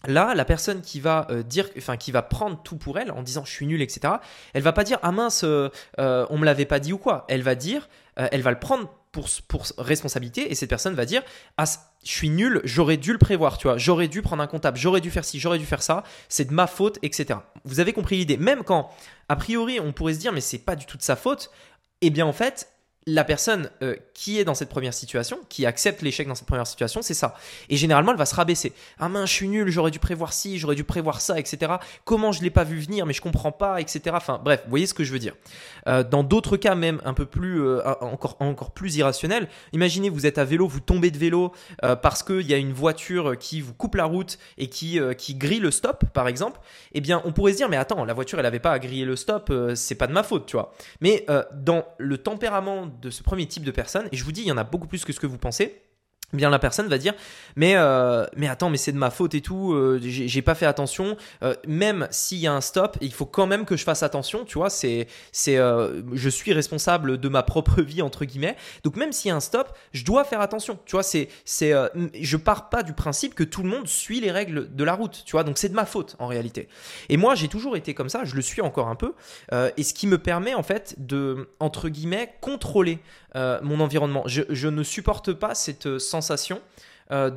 Là, 0.07 0.35
la 0.35 0.45
personne 0.45 0.83
qui 0.83 1.01
va 1.01 1.27
euh, 1.31 1.43
dire, 1.43 1.69
enfin 1.77 1.97
qui 1.97 2.11
va 2.13 2.23
prendre 2.23 2.61
tout 2.63 2.77
pour 2.77 2.99
elle 2.99 3.11
en 3.13 3.23
disant 3.23 3.45
je 3.45 3.51
suis 3.53 3.67
nul, 3.67 3.83
etc. 3.83 4.15
Elle 4.53 4.63
va 4.63 4.73
pas 4.73 4.85
dire 4.85 4.99
ah 5.03 5.13
mince, 5.13 5.45
euh, 5.45 5.69
euh, 5.99 6.27
on 6.31 6.39
me 6.39 6.45
l'avait 6.45 6.65
pas 6.65 6.81
dit 6.81 6.93
ou 6.93 6.99
quoi. 6.99 7.25
Elle 7.29 7.43
va 7.43 7.55
dire, 7.55 7.89
elle 8.17 8.43
va 8.43 8.51
le 8.51 8.59
prendre 8.59 8.91
pour, 9.11 9.29
pour 9.49 9.65
responsabilité 9.79 10.51
et 10.51 10.55
cette 10.55 10.69
personne 10.69 10.95
va 10.95 11.07
dire 11.07 11.23
ah 11.57 11.65
je 12.05 12.11
suis 12.11 12.31
nul, 12.31 12.61
j'aurais 12.65 12.97
dû 12.97 13.13
le 13.13 13.19
prévoir, 13.19 13.59
tu 13.59 13.69
vois, 13.69 13.79
j'aurais 13.79 14.09
dû 14.09 14.23
prendre 14.23 14.43
un 14.43 14.47
comptable, 14.47 14.77
j'aurais 14.77 15.01
dû 15.01 15.11
faire 15.11 15.25
ci, 15.25 15.39
j'aurais 15.39 15.59
dû 15.59 15.67
faire 15.67 15.83
ça, 15.83 16.03
c'est 16.29 16.47
de 16.47 16.53
ma 16.53 16.67
faute, 16.67 16.99
etc. 17.03 17.39
Vous 17.65 17.79
avez 17.81 17.93
compris 17.93 18.17
l'idée. 18.17 18.37
Même 18.37 18.65
quand 18.65 18.91
a 19.29 19.37
priori 19.37 19.81
on 19.81 19.93
pourrait 19.93 20.15
se 20.15 20.19
dire 20.19 20.33
mais 20.33 20.41
c'est 20.41 20.59
pas 20.59 20.77
du 20.77 20.85
tout 20.85 20.97
de 20.97 21.03
sa 21.03 21.17
faute, 21.17 21.51
eh 22.01 22.11
bien 22.11 22.27
en 22.27 22.33
fait 22.33 22.73
la 23.07 23.25
personne 23.25 23.69
euh, 23.83 23.97
qui 24.15 24.39
est 24.39 24.45
dans 24.45 24.55
cette 24.55 24.69
première 24.69 24.95
situation, 24.95 25.39
qui 25.49 25.67
accepte 25.67 26.03
l'échec 26.03 26.29
dans 26.29 26.35
cette 26.35 26.47
première 26.47 26.67
situation, 26.67 27.03
c'est 27.03 27.15
ça. 27.15 27.35
Et 27.69 27.77
généralement, 27.77 28.13
elle 28.13 28.19
va 28.19 28.27
se 28.27 28.35
rabaisser. 28.35 28.73
Ah 28.99 29.09
mince, 29.09 29.29
je 29.29 29.35
suis 29.35 29.49
nul, 29.49 29.69
j'aurais 29.71 29.91
dû 29.91 29.99
prévoir 29.99 30.33
ci, 30.33 30.59
j'aurais 30.59 30.77
dû 30.77 30.85
prévoir 30.85 31.21
ça, 31.21 31.39
etc. 31.39 31.73
Comment 32.05 32.31
je 32.31 32.43
l'ai 32.43 32.51
pas 32.51 32.63
vu 32.63 32.79
venir, 32.79 33.05
mais 33.05 33.13
je 33.13 33.21
comprends 33.21 33.51
pas, 33.51 33.81
etc. 33.81 34.01
Enfin, 34.13 34.41
bref, 34.43 34.63
vous 34.65 34.71
voyez 34.71 34.87
ce 34.87 34.95
que 34.95 35.03
je 35.03 35.13
veux 35.13 35.19
dire. 35.19 35.35
Euh, 35.89 36.05
dans 36.05 36.23
d'autres 36.23 36.57
cas, 36.57 36.77
même 36.77 37.01
un 37.05 37.15
peu 37.15 37.27
plus, 37.27 37.63
euh, 37.63 37.83
encore, 38.01 38.37
encore 38.39 38.71
plus 38.71 38.97
irrationnel, 38.97 39.49
imaginez 39.73 40.09
vous 40.09 40.27
êtes 40.27 40.39
à 40.39 40.45
vélo, 40.45 40.69
vous 40.69 40.81
tombez 40.81 41.11
de 41.11 41.19
vélo 41.19 41.53
parce 42.03 42.23
qu'il 42.23 42.47
y 42.47 42.55
a 42.55 42.57
une 42.57 42.73
voiture 42.73 43.37
qui 43.39 43.61
vous 43.61 43.75
coupe 43.75 43.97
la 43.97 44.05
route 44.05 44.39
et 44.59 44.69
qui, 44.69 44.99
qui 45.19 45.35
grille 45.35 45.59
le 45.59 45.71
stop, 45.71 46.05
par 46.13 46.29
exemple. 46.29 46.61
Eh 46.93 47.01
bien, 47.01 47.21
on 47.25 47.33
pourrait 47.33 47.53
se 47.53 47.57
dire, 47.57 47.69
mais 47.69 47.77
attends, 47.77 48.05
la 48.05 48.15
voiture, 48.15 48.39
elle 48.39 48.47
avait 48.47 48.61
pas 48.61 48.73
à 48.73 48.79
griller 48.79 49.05
le 49.05 49.17
stop, 49.17 49.53
c'est 49.75 49.95
pas 49.95 50.07
de 50.07 50.13
ma 50.13 50.23
faute, 50.23 50.47
tu 50.47 50.57
vois. 50.57 50.75
Mais 51.01 51.27
dans 51.53 51.85
le 51.99 52.19
tempérament 52.19 52.92
de 53.01 53.11
ce 53.11 53.23
premier 53.23 53.47
type 53.47 53.65
de 53.65 53.71
personne, 53.71 54.09
et 54.13 54.17
je 54.17 54.25
vous 54.25 54.33
dis, 54.33 54.43
il 54.43 54.49
y 54.49 54.53
en 54.53 54.59
a 54.59 54.65
beaucoup 54.65 54.87
plus 54.87 55.05
que 55.05 55.13
ce 55.13 55.21
que 55.21 55.27
vous 55.27 55.39
pensez, 55.39 55.83
bien 56.33 56.51
la 56.51 56.59
personne 56.59 56.89
va 56.89 56.99
dire 56.99 57.15
mais 57.57 57.75
euh, 57.77 58.25
mais 58.37 58.49
attends 58.49 58.71
mais 58.71 58.77
c'est 58.77 58.93
de 58.93 58.99
ma 58.99 59.11
faute 59.11 59.35
et 59.35 59.41
tout 59.41 59.73
euh, 59.73 59.99
j'ai 60.03 60.43
pas 60.43 60.55
fait 60.55 60.67
attention. 60.67 61.17
Euh, 61.43 61.55
même 61.67 62.09
s'il 62.11 62.39
y 62.39 62.47
a 62.47 62.53
un 62.53 62.61
stop 62.61 62.97
il 63.01 63.13
faut 63.13 63.27
quand 63.27 63.47
même 63.47 63.65
que 63.65 63.77
je 63.77 63.85
fasse 63.85 64.03
attention 64.03 64.45
tu 64.45 64.59
vois 64.59 64.71
c'est 64.71 65.07
c'est 65.33 65.57
je 65.57 66.29
suis 66.29 66.53
responsable 66.53 67.19
de 67.19 67.29
ma 67.29 67.43
propre 67.43 67.83
vie 67.83 68.03
entre 68.03 68.25
guillemets. 68.25 68.57
Donc 68.85 68.97
même 68.97 69.13
s'il 69.13 69.29
y 69.29 69.33
a 69.33 69.37
un 69.37 69.41
stop 69.41 69.77
je 69.93 70.05
dois 70.05 70.25
faire 70.25 70.41
attention 70.41 70.79
tu 70.87 70.93
vois 70.93 71.03
c'est 71.03 71.29
c'est 71.45 71.73
je 72.21 72.37
pars 72.37 72.69
pas 72.71 72.83
du 72.83 72.93
principe 72.93 73.35
que 73.35 73.45
tout 73.45 73.63
le 73.63 73.69
monde 73.69 73.87
suit 73.87 74.21
les 74.21 74.31
règles 74.31 74.75
de 74.75 74.85
la 74.85 74.95
route 74.95 75.23
tu 75.25 75.33
vois 75.33 75.45
donc 75.45 75.59
c'est 75.59 75.69
de 75.69 75.75
ma 75.75 75.87
faute 75.87 76.17
en 76.19 76.27
réalité. 76.27 76.69
Et 77.09 77.17
moi 77.17 77.35
j'ai 77.35 77.49
toujours 77.49 77.77
été 77.77 77.95
comme 77.95 78.09
ça 78.09 78.25
je 78.25 78.35
le 78.35 78.43
suis 78.43 78.63
encore 78.63 78.89
un 78.89 78.97
peu 78.97 79.15
et 79.77 79.83
ce 79.83 79.95
qui 79.95 80.07
me 80.07 80.19
permet 80.19 80.55
en 80.55 80.63
fait 80.63 80.95
de 80.99 81.49
entre 81.61 81.89
guillemets 81.89 82.35
contrôler 82.41 82.99
mon 83.35 83.81
environnement. 83.81 84.25
Je, 84.27 84.69
ne 84.69 84.83
supporte 84.83 85.33
pas 85.33 85.55
cette 85.55 85.99
sensation 85.99 86.61
euh, 87.11 87.31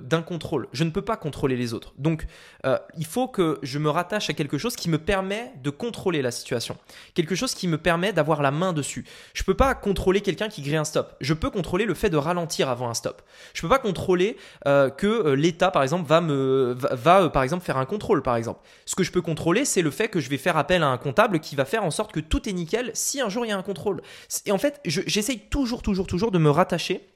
d'un 0.00 0.22
contrôle. 0.22 0.68
Je 0.72 0.84
ne 0.84 0.90
peux 0.90 1.02
pas 1.02 1.16
contrôler 1.16 1.56
les 1.56 1.74
autres. 1.74 1.92
Donc, 1.98 2.26
euh, 2.64 2.78
il 2.96 3.04
faut 3.04 3.28
que 3.28 3.58
je 3.62 3.78
me 3.78 3.90
rattache 3.90 4.30
à 4.30 4.32
quelque 4.32 4.58
chose 4.58 4.76
qui 4.76 4.88
me 4.88 4.98
permet 4.98 5.52
de 5.62 5.70
contrôler 5.70 6.22
la 6.22 6.30
situation. 6.30 6.76
Quelque 7.14 7.34
chose 7.34 7.54
qui 7.54 7.68
me 7.68 7.78
permet 7.78 8.12
d'avoir 8.12 8.42
la 8.42 8.50
main 8.50 8.72
dessus. 8.72 9.04
Je 9.34 9.42
ne 9.42 9.46
peux 9.46 9.54
pas 9.54 9.74
contrôler 9.74 10.20
quelqu'un 10.20 10.48
qui 10.48 10.62
grille 10.62 10.76
un 10.76 10.84
stop. 10.84 11.14
Je 11.20 11.34
peux 11.34 11.50
contrôler 11.50 11.84
le 11.84 11.94
fait 11.94 12.10
de 12.10 12.16
ralentir 12.16 12.68
avant 12.68 12.88
un 12.88 12.94
stop. 12.94 13.22
Je 13.52 13.60
ne 13.60 13.62
peux 13.62 13.74
pas 13.74 13.78
contrôler 13.78 14.36
euh, 14.66 14.90
que 14.90 15.32
l'État, 15.32 15.70
par 15.70 15.82
exemple, 15.82 16.08
va, 16.08 16.20
me, 16.20 16.74
va, 16.78 17.28
par 17.30 17.42
exemple, 17.42 17.64
faire 17.64 17.76
un 17.76 17.86
contrôle, 17.86 18.22
par 18.22 18.36
exemple. 18.36 18.60
Ce 18.86 18.94
que 18.94 19.02
je 19.02 19.12
peux 19.12 19.22
contrôler, 19.22 19.64
c'est 19.64 19.82
le 19.82 19.90
fait 19.90 20.08
que 20.08 20.20
je 20.20 20.30
vais 20.30 20.38
faire 20.38 20.56
appel 20.56 20.82
à 20.82 20.88
un 20.88 20.98
comptable 20.98 21.40
qui 21.40 21.56
va 21.56 21.64
faire 21.64 21.84
en 21.84 21.90
sorte 21.90 22.12
que 22.12 22.20
tout 22.20 22.48
est 22.48 22.52
nickel 22.52 22.90
si 22.94 23.20
un 23.20 23.28
jour 23.28 23.44
il 23.44 23.48
y 23.48 23.52
a 23.52 23.58
un 23.58 23.62
contrôle. 23.62 24.02
Et 24.46 24.52
en 24.52 24.58
fait, 24.58 24.80
j'essaye 24.84 25.40
toujours, 25.50 25.82
toujours, 25.82 26.06
toujours 26.06 26.30
de 26.30 26.38
me 26.38 26.50
rattacher 26.50 27.06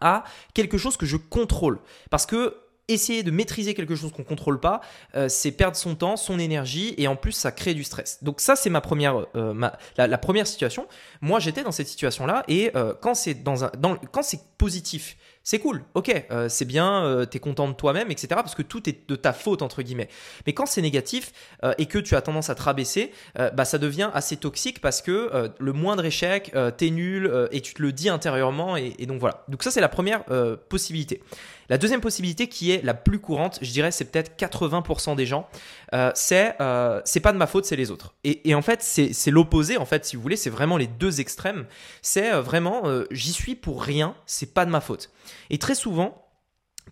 à 0.00 0.24
quelque 0.54 0.78
chose 0.78 0.96
que 0.96 1.06
je 1.06 1.16
contrôle. 1.16 1.78
Parce 2.10 2.26
que 2.26 2.56
essayer 2.88 3.22
de 3.22 3.30
maîtriser 3.30 3.74
quelque 3.74 3.94
chose 3.94 4.12
qu'on 4.12 4.22
ne 4.22 4.26
contrôle 4.26 4.60
pas, 4.60 4.80
euh, 5.14 5.28
c'est 5.28 5.52
perdre 5.52 5.76
son 5.76 5.94
temps, 5.94 6.16
son 6.16 6.38
énergie 6.38 6.94
et 6.98 7.08
en 7.08 7.16
plus 7.16 7.32
ça 7.32 7.52
crée 7.52 7.74
du 7.74 7.84
stress. 7.84 8.22
Donc 8.22 8.40
ça 8.40 8.56
c'est 8.56 8.70
ma 8.70 8.80
première, 8.80 9.26
euh, 9.34 9.70
la, 9.96 10.18
première 10.18 10.46
situation. 10.46 10.86
Moi 11.20 11.40
j'étais 11.40 11.62
dans 11.62 11.72
cette 11.72 11.88
situation 11.88 12.26
là 12.26 12.44
et 12.48 12.70
euh, 12.76 12.94
quand 13.00 13.14
c'est 13.14 13.34
dans 13.34 13.64
un, 13.64 13.72
dans, 13.78 13.96
quand 13.96 14.22
c'est 14.22 14.40
positif 14.58 15.16
c'est 15.46 15.60
cool, 15.60 15.84
ok, 15.94 16.26
euh, 16.32 16.48
c'est 16.48 16.64
bien, 16.64 17.04
euh, 17.04 17.24
tu 17.24 17.36
es 17.36 17.40
content 17.40 17.68
de 17.68 17.72
toi-même, 17.72 18.10
etc. 18.10 18.26
Parce 18.30 18.56
que 18.56 18.62
tout 18.62 18.88
est 18.88 19.08
de 19.08 19.14
ta 19.14 19.32
faute, 19.32 19.62
entre 19.62 19.80
guillemets. 19.82 20.08
Mais 20.44 20.52
quand 20.52 20.66
c'est 20.66 20.82
négatif 20.82 21.30
euh, 21.62 21.72
et 21.78 21.86
que 21.86 21.98
tu 21.98 22.16
as 22.16 22.20
tendance 22.20 22.50
à 22.50 22.56
te 22.56 22.62
rabaisser, 22.62 23.12
bah, 23.54 23.64
ça 23.64 23.78
devient 23.78 24.10
assez 24.12 24.36
toxique 24.36 24.80
parce 24.80 25.00
que 25.00 25.52
le 25.56 25.72
moindre 25.72 26.04
échec, 26.04 26.52
t'es 26.76 26.90
nul 26.90 27.48
et 27.52 27.60
tu 27.60 27.74
te 27.74 27.82
le 27.82 27.92
dis 27.92 28.08
intérieurement. 28.08 28.76
Et, 28.76 28.94
et 28.98 29.06
donc 29.06 29.20
voilà. 29.20 29.44
Donc 29.46 29.62
ça, 29.62 29.70
c'est 29.70 29.80
la 29.80 29.88
première 29.88 30.24
possibilité. 30.68 31.22
La 31.68 31.78
deuxième 31.78 32.00
possibilité 32.00 32.48
qui 32.48 32.70
est 32.70 32.84
la 32.84 32.94
plus 32.94 33.18
courante, 33.18 33.58
je 33.62 33.70
dirais, 33.70 33.90
c'est 33.90 34.06
peut-être 34.06 34.36
80% 34.38 35.16
des 35.16 35.26
gens, 35.26 35.48
c'est 36.14 36.54
c'est 37.04 37.20
pas 37.20 37.32
de 37.32 37.38
ma 37.38 37.46
faute, 37.46 37.64
c'est 37.64 37.76
les 37.76 37.90
autres. 37.90 38.14
Et, 38.24 38.48
et 38.48 38.54
en 38.54 38.62
fait, 38.62 38.82
c'est 38.82 39.30
l'opposé, 39.30 39.76
en 39.76 39.86
fait, 39.86 40.04
si 40.04 40.16
vous 40.16 40.22
voulez, 40.22 40.36
c'est 40.36 40.50
vraiment 40.50 40.76
les 40.76 40.86
deux 40.86 41.20
extrêmes. 41.20 41.66
C'est 42.02 42.30
vraiment, 42.32 42.82
j'y 43.10 43.32
suis 43.32 43.54
pour 43.54 43.82
rien, 43.82 44.14
c'est 44.26 44.54
pas 44.54 44.64
de 44.64 44.70
ma 44.70 44.80
faute. 44.80 45.10
Et 45.50 45.58
très 45.58 45.74
souvent, 45.74 46.26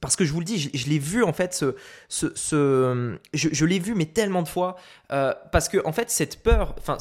parce 0.00 0.16
que 0.16 0.24
je 0.24 0.32
vous 0.32 0.40
le 0.40 0.44
dis, 0.44 0.70
je, 0.74 0.88
l'ai 0.88 0.98
vu 0.98 1.22
en 1.22 1.32
fait, 1.32 1.54
ce, 1.54 1.74
ce, 2.08 3.16
je, 3.32 3.64
l'ai 3.64 3.78
vu 3.78 3.94
mais 3.94 4.06
tellement 4.06 4.42
de 4.42 4.48
fois, 4.48 4.76
euh, 5.12 5.32
parce 5.52 5.68
que 5.68 5.78
en 5.86 5.92
fait 5.92 6.10
cette 6.10 6.42
peur, 6.42 6.74
enfin 6.78 6.98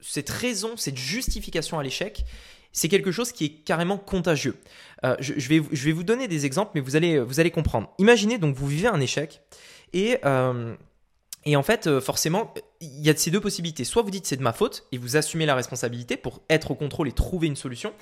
cette 0.00 0.30
raison, 0.30 0.76
cette 0.76 0.96
justification 0.98 1.78
à 1.78 1.82
l'échec, 1.82 2.24
c'est 2.72 2.88
quelque 2.88 3.12
chose 3.12 3.32
qui 3.32 3.44
est 3.44 3.64
carrément 3.64 3.98
contagieux. 3.98 4.56
Euh, 5.04 5.16
je, 5.20 5.48
vais, 5.48 5.62
je 5.72 5.84
vais 5.84 5.92
vous 5.92 6.04
donner 6.04 6.28
des 6.28 6.46
exemples, 6.46 6.72
mais 6.74 6.80
vous 6.80 6.96
allez, 6.96 7.18
vous 7.20 7.40
allez 7.40 7.50
comprendre. 7.50 7.92
Imaginez 7.98 8.38
donc 8.38 8.54
vous 8.54 8.66
vivez 8.66 8.88
un 8.88 9.00
échec 9.00 9.42
et 9.92 10.18
euh, 10.24 10.74
et 11.44 11.56
en 11.56 11.62
fait, 11.62 11.86
euh, 11.86 12.00
forcément, 12.00 12.54
il 12.80 13.00
y 13.00 13.10
a 13.10 13.16
ces 13.16 13.30
deux 13.30 13.40
possibilités. 13.40 13.84
Soit 13.84 14.02
vous 14.02 14.10
dites 14.10 14.26
c'est 14.26 14.36
de 14.36 14.42
ma 14.42 14.52
faute 14.52 14.86
et 14.92 14.98
vous 14.98 15.16
assumez 15.16 15.44
la 15.44 15.54
responsabilité 15.54 16.16
pour 16.16 16.40
être 16.48 16.70
au 16.70 16.74
contrôle 16.74 17.08
et 17.08 17.12
trouver 17.12 17.48
une 17.48 17.56
solution. 17.56 17.92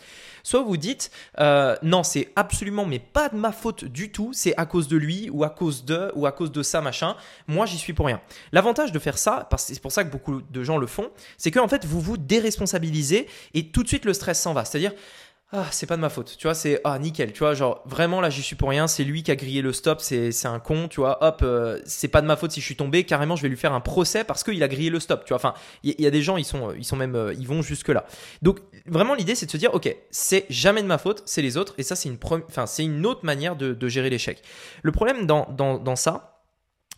Soit 0.42 0.62
vous 0.62 0.76
dites 0.76 1.10
euh, 1.38 1.76
non, 1.82 2.02
c'est 2.02 2.32
absolument 2.36 2.84
mais 2.84 2.98
pas 2.98 3.28
de 3.30 3.36
ma 3.36 3.52
faute 3.52 3.84
du 3.84 4.12
tout. 4.12 4.32
C'est 4.34 4.54
à 4.58 4.66
cause 4.66 4.88
de 4.88 4.96
lui 4.96 5.30
ou 5.30 5.44
à 5.44 5.50
cause 5.50 5.84
de 5.84 6.12
ou 6.14 6.26
à 6.26 6.32
cause 6.32 6.52
de 6.52 6.62
ça 6.62 6.82
machin. 6.82 7.16
Moi, 7.46 7.64
j'y 7.66 7.78
suis 7.78 7.94
pour 7.94 8.06
rien. 8.06 8.20
L'avantage 8.52 8.92
de 8.92 8.98
faire 8.98 9.16
ça, 9.16 9.46
parce 9.50 9.66
que 9.66 9.74
c'est 9.74 9.80
pour 9.80 9.92
ça 9.92 10.04
que 10.04 10.10
beaucoup 10.10 10.42
de 10.42 10.62
gens 10.62 10.76
le 10.76 10.86
font, 10.86 11.10
c'est 11.38 11.50
qu'en 11.50 11.68
fait 11.68 11.86
vous 11.86 12.00
vous 12.00 12.18
déresponsabilisez 12.18 13.26
et 13.54 13.68
tout 13.68 13.82
de 13.82 13.88
suite 13.88 14.04
le 14.04 14.12
stress 14.12 14.40
s'en 14.40 14.52
va. 14.52 14.64
C'est-à-dire 14.64 14.92
ah, 15.52 15.66
c'est 15.72 15.86
pas 15.86 15.96
de 15.96 16.00
ma 16.00 16.10
faute. 16.10 16.36
Tu 16.38 16.46
vois, 16.46 16.54
c'est 16.54 16.80
ah 16.84 16.96
nickel. 17.00 17.32
Tu 17.32 17.40
vois, 17.40 17.54
genre 17.54 17.82
vraiment 17.84 18.20
là, 18.20 18.30
j'y 18.30 18.40
suis 18.40 18.54
pour 18.54 18.68
rien. 18.68 18.86
C'est 18.86 19.02
lui 19.02 19.24
qui 19.24 19.32
a 19.32 19.36
grillé 19.36 19.62
le 19.62 19.72
stop. 19.72 20.00
C'est 20.00 20.46
un 20.46 20.60
con. 20.60 20.86
Tu 20.86 21.00
vois, 21.00 21.24
hop, 21.24 21.40
euh, 21.42 21.80
c'est 21.84 22.06
pas 22.06 22.22
de 22.22 22.26
ma 22.28 22.36
faute 22.36 22.52
si 22.52 22.60
je 22.60 22.64
suis 22.64 22.76
tombé. 22.76 23.02
Carrément, 23.02 23.34
je 23.34 23.42
vais 23.42 23.48
lui 23.48 23.56
faire 23.56 23.72
un 23.72 23.80
procès 23.80 24.22
parce 24.22 24.44
qu'il 24.44 24.62
a 24.62 24.68
grillé 24.68 24.90
le 24.90 25.00
stop. 25.00 25.24
Tu 25.24 25.30
vois, 25.30 25.38
enfin, 25.38 25.54
il 25.82 26.00
y, 26.00 26.06
a 26.06 26.10
des 26.10 26.22
gens, 26.22 26.36
ils 26.36 26.44
sont 26.44 26.72
ils 26.74 26.84
sont 26.84 26.94
même 26.94 27.16
euh, 27.16 27.34
ils 27.36 27.48
vont 27.48 27.62
jusque 27.62 27.88
là. 27.88 28.06
Donc 28.42 28.60
vraiment, 28.86 29.14
l'idée 29.14 29.34
c'est 29.34 29.46
de 29.46 29.50
se 29.50 29.56
dire, 29.56 29.74
ok, 29.74 29.92
c'est 30.12 30.46
jamais 30.50 30.82
de 30.82 30.86
ma 30.86 30.98
faute, 30.98 31.24
c'est 31.26 31.42
les 31.42 31.56
autres. 31.56 31.74
Et 31.78 31.82
ça, 31.82 31.96
c'est 31.96 32.08
une 32.08 32.18
enfin 32.48 32.66
c'est 32.66 32.84
une 32.84 33.04
autre 33.04 33.24
manière 33.24 33.56
de, 33.56 33.74
de 33.74 33.88
gérer 33.88 34.08
l'échec. 34.08 34.42
Le 34.82 34.92
problème 34.92 35.26
dans 35.26 35.48
dans 35.50 35.78
dans 35.78 35.96
ça 35.96 36.39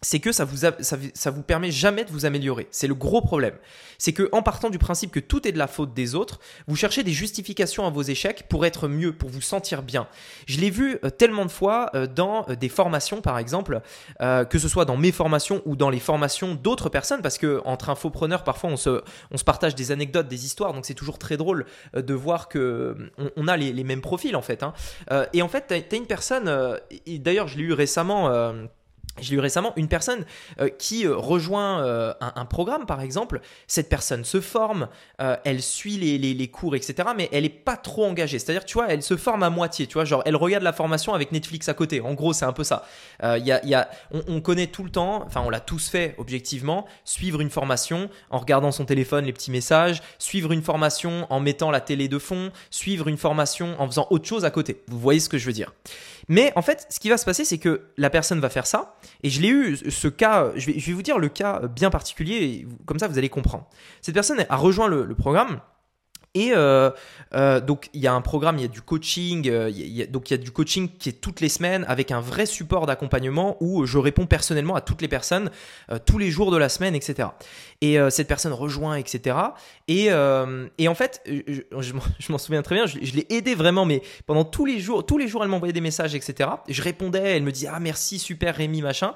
c'est 0.02 0.18
que 0.18 0.32
ça 0.32 0.44
vous, 0.44 0.56
ça, 0.80 1.30
vous 1.30 1.42
permet 1.42 1.70
jamais 1.70 2.04
de 2.04 2.10
vous 2.10 2.26
améliorer. 2.26 2.66
C'est 2.72 2.88
le 2.88 2.94
gros 2.94 3.22
problème. 3.22 3.54
C'est 3.98 4.12
que 4.12 4.28
en 4.32 4.42
partant 4.42 4.68
du 4.68 4.78
principe 4.78 5.12
que 5.12 5.20
tout 5.20 5.46
est 5.46 5.52
de 5.52 5.58
la 5.58 5.68
faute 5.68 5.94
des 5.94 6.16
autres, 6.16 6.40
vous 6.66 6.74
cherchez 6.74 7.04
des 7.04 7.12
justifications 7.12 7.86
à 7.86 7.90
vos 7.90 8.02
échecs 8.02 8.46
pour 8.48 8.66
être 8.66 8.88
mieux, 8.88 9.12
pour 9.12 9.30
vous 9.30 9.40
sentir 9.40 9.82
bien. 9.82 10.08
Je 10.46 10.58
l'ai 10.58 10.70
vu 10.70 10.98
euh, 11.04 11.10
tellement 11.10 11.46
de 11.46 11.52
fois 11.52 11.90
euh, 11.94 12.08
dans 12.08 12.44
euh, 12.48 12.56
des 12.56 12.68
formations, 12.68 13.20
par 13.20 13.38
exemple, 13.38 13.80
que 14.18 14.58
ce 14.58 14.68
soit 14.68 14.84
dans 14.84 14.96
mes 14.96 15.12
formations 15.12 15.62
ou 15.66 15.76
dans 15.76 15.90
les 15.90 16.00
formations 16.00 16.54
d'autres 16.54 16.88
personnes, 16.88 17.22
parce 17.22 17.38
que 17.38 17.60
entre 17.64 17.90
infopreneurs, 17.90 18.42
parfois 18.42 18.70
on 18.70 18.76
se, 18.76 19.02
on 19.30 19.36
se 19.36 19.44
partage 19.44 19.74
des 19.74 19.92
anecdotes, 19.92 20.26
des 20.26 20.44
histoires, 20.44 20.72
donc 20.72 20.84
c'est 20.84 20.94
toujours 20.94 21.18
très 21.18 21.36
drôle 21.36 21.66
de 21.94 22.14
voir 22.14 22.48
que 22.48 23.10
on, 23.36 23.48
a 23.48 23.56
les, 23.56 23.84
mêmes 23.84 24.00
profils 24.00 24.34
en 24.34 24.42
fait. 24.42 24.62
Hein. 24.62 24.72
et 25.32 25.42
en 25.42 25.48
fait, 25.48 25.66
tu 25.68 25.74
as, 25.74 25.96
une 25.96 26.06
personne, 26.06 26.78
d'ailleurs 27.06 27.48
je 27.48 27.58
l'ai 27.58 27.64
eu 27.64 27.72
récemment 27.72 28.28
j'ai 29.20 29.34
eu 29.34 29.40
récemment 29.40 29.72
une 29.76 29.88
personne 29.88 30.24
euh, 30.60 30.68
qui 30.68 31.06
euh, 31.06 31.14
rejoint 31.14 31.84
euh, 31.84 32.14
un, 32.20 32.44
programme, 32.46 32.86
par 32.86 33.00
exemple. 33.00 33.40
Cette 33.66 33.88
personne 33.88 34.24
se 34.24 34.40
forme, 34.40 34.88
elle 35.18 35.62
suit 35.62 35.96
les, 35.96 36.48
cours, 36.48 36.74
etc. 36.74 37.10
Mais 37.16 37.28
elle 37.32 37.44
n'est 37.44 37.48
pas 37.48 37.76
trop 37.76 38.04
engagée. 38.06 38.38
C'est-à-dire, 38.38 38.64
tu 38.64 38.74
vois, 38.74 38.88
elle 38.88 39.02
se 39.02 39.16
forme 39.16 39.42
à 39.42 39.50
moitié. 39.50 39.86
Tu 39.86 39.94
vois, 39.94 40.04
genre, 40.04 40.22
elle 40.26 40.36
regarde 40.36 40.64
la 40.64 40.72
formation 40.72 41.14
avec 41.14 41.32
Netflix 41.32 41.68
à 41.68 41.74
côté. 41.74 42.00
En 42.00 42.14
gros, 42.14 42.32
c'est 42.32 42.44
un 42.44 42.52
peu 42.52 42.64
ça. 42.64 42.86
Y 43.22 43.60
y 43.64 43.74
a, 43.74 43.88
on, 44.10 44.40
connaît 44.40 44.66
tout 44.66 44.82
le 44.82 44.90
temps, 44.90 45.24
enfin, 45.24 45.42
on 45.44 45.50
l'a 45.50 45.60
tous 45.60 45.88
fait 45.88 46.14
objectivement, 46.18 46.86
suivre 47.04 47.40
une 47.40 47.50
formation 47.50 48.10
en 48.30 48.38
regardant 48.38 48.72
son 48.72 48.84
téléphone, 48.84 49.24
les 49.24 49.32
petits 49.32 49.50
messages, 49.50 50.02
suivre 50.18 50.52
une 50.52 50.62
formation 50.62 51.26
en 51.30 51.40
mettant 51.40 51.70
la 51.70 51.80
télé 51.80 52.08
de 52.08 52.18
fond, 52.18 52.50
suivre 52.70 53.08
une 53.08 53.18
formation 53.18 53.76
en 53.78 53.86
faisant 53.86 54.06
autre 54.10 54.26
chose 54.26 54.44
à 54.44 54.50
côté. 54.50 54.82
Vous 54.88 54.98
voyez 54.98 55.20
ce 55.20 55.28
que 55.28 55.38
je 55.38 55.46
veux 55.46 55.52
dire 55.52 55.72
mais 56.28 56.52
en 56.56 56.62
fait, 56.62 56.86
ce 56.88 57.00
qui 57.00 57.08
va 57.08 57.16
se 57.18 57.24
passer, 57.24 57.44
c'est 57.44 57.58
que 57.58 57.82
la 57.96 58.10
personne 58.10 58.40
va 58.40 58.48
faire 58.48 58.66
ça. 58.66 58.94
Et 59.22 59.30
je 59.30 59.40
l'ai 59.40 59.48
eu, 59.48 59.76
ce 59.76 60.08
cas, 60.08 60.50
je 60.56 60.70
vais, 60.70 60.92
vous 60.92 61.02
dire 61.02 61.18
le 61.18 61.28
cas 61.28 61.60
bien 61.68 61.90
particulier, 61.90 62.66
comme 62.86 62.98
ça 62.98 63.08
vous 63.08 63.18
allez 63.18 63.28
comprendre. 63.28 63.68
Cette 64.00 64.14
personne 64.14 64.44
a 64.48 64.56
rejoint 64.56 64.88
le 64.88 65.14
programme 65.14 65.60
et 66.34 66.52
euh, 66.54 66.90
euh, 67.34 67.60
donc 67.60 67.90
il 67.92 68.00
y 68.00 68.06
a 68.06 68.14
un 68.14 68.22
programme, 68.22 68.56
il 68.56 68.62
y 68.62 68.64
a 68.64 68.68
du 68.68 68.80
coaching, 68.80 69.50
euh, 69.50 69.70
donc 70.08 70.30
il 70.30 70.34
y 70.34 70.40
a 70.40 70.42
du 70.42 70.50
coaching 70.50 70.88
qui 70.98 71.10
est 71.10 71.20
toutes 71.20 71.40
les 71.42 71.50
semaines 71.50 71.84
avec 71.88 72.10
un 72.10 72.20
vrai 72.20 72.46
support 72.46 72.86
d'accompagnement 72.86 73.58
où 73.60 73.84
je 73.84 73.98
réponds 73.98 74.24
personnellement 74.24 74.74
à 74.74 74.80
toutes 74.80 75.02
les 75.02 75.08
personnes 75.08 75.50
tous 76.06 76.16
les 76.16 76.30
jours 76.30 76.50
de 76.50 76.56
la 76.56 76.68
semaine, 76.68 76.94
etc. 76.94 77.28
Et 77.80 77.98
cette 78.10 78.28
personne 78.28 78.52
rejoint, 78.52 78.94
etc. 78.96 79.36
Et, 79.88 80.06
et 80.78 80.88
en 80.88 80.94
fait, 80.94 81.22
je, 81.26 81.92
m'en 82.32 82.38
souviens 82.38 82.62
très 82.62 82.76
bien, 82.76 82.86
je, 82.86 82.98
l'ai 82.98 83.26
aidé 83.30 83.54
vraiment, 83.54 83.84
mais 83.84 84.02
pendant 84.26 84.44
tous 84.44 84.64
les 84.64 84.78
jours, 84.78 85.04
tous 85.04 85.18
les 85.18 85.28
jours 85.28 85.42
elle 85.42 85.50
m'envoyait 85.50 85.72
des 85.72 85.80
messages, 85.80 86.14
etc. 86.14 86.48
je 86.68 86.82
répondais, 86.82 87.36
elle 87.36 87.42
me 87.42 87.52
disait 87.52 87.68
ah 87.70 87.80
merci 87.80 88.18
super 88.18 88.56
Rémi 88.56 88.82
machin. 88.82 89.14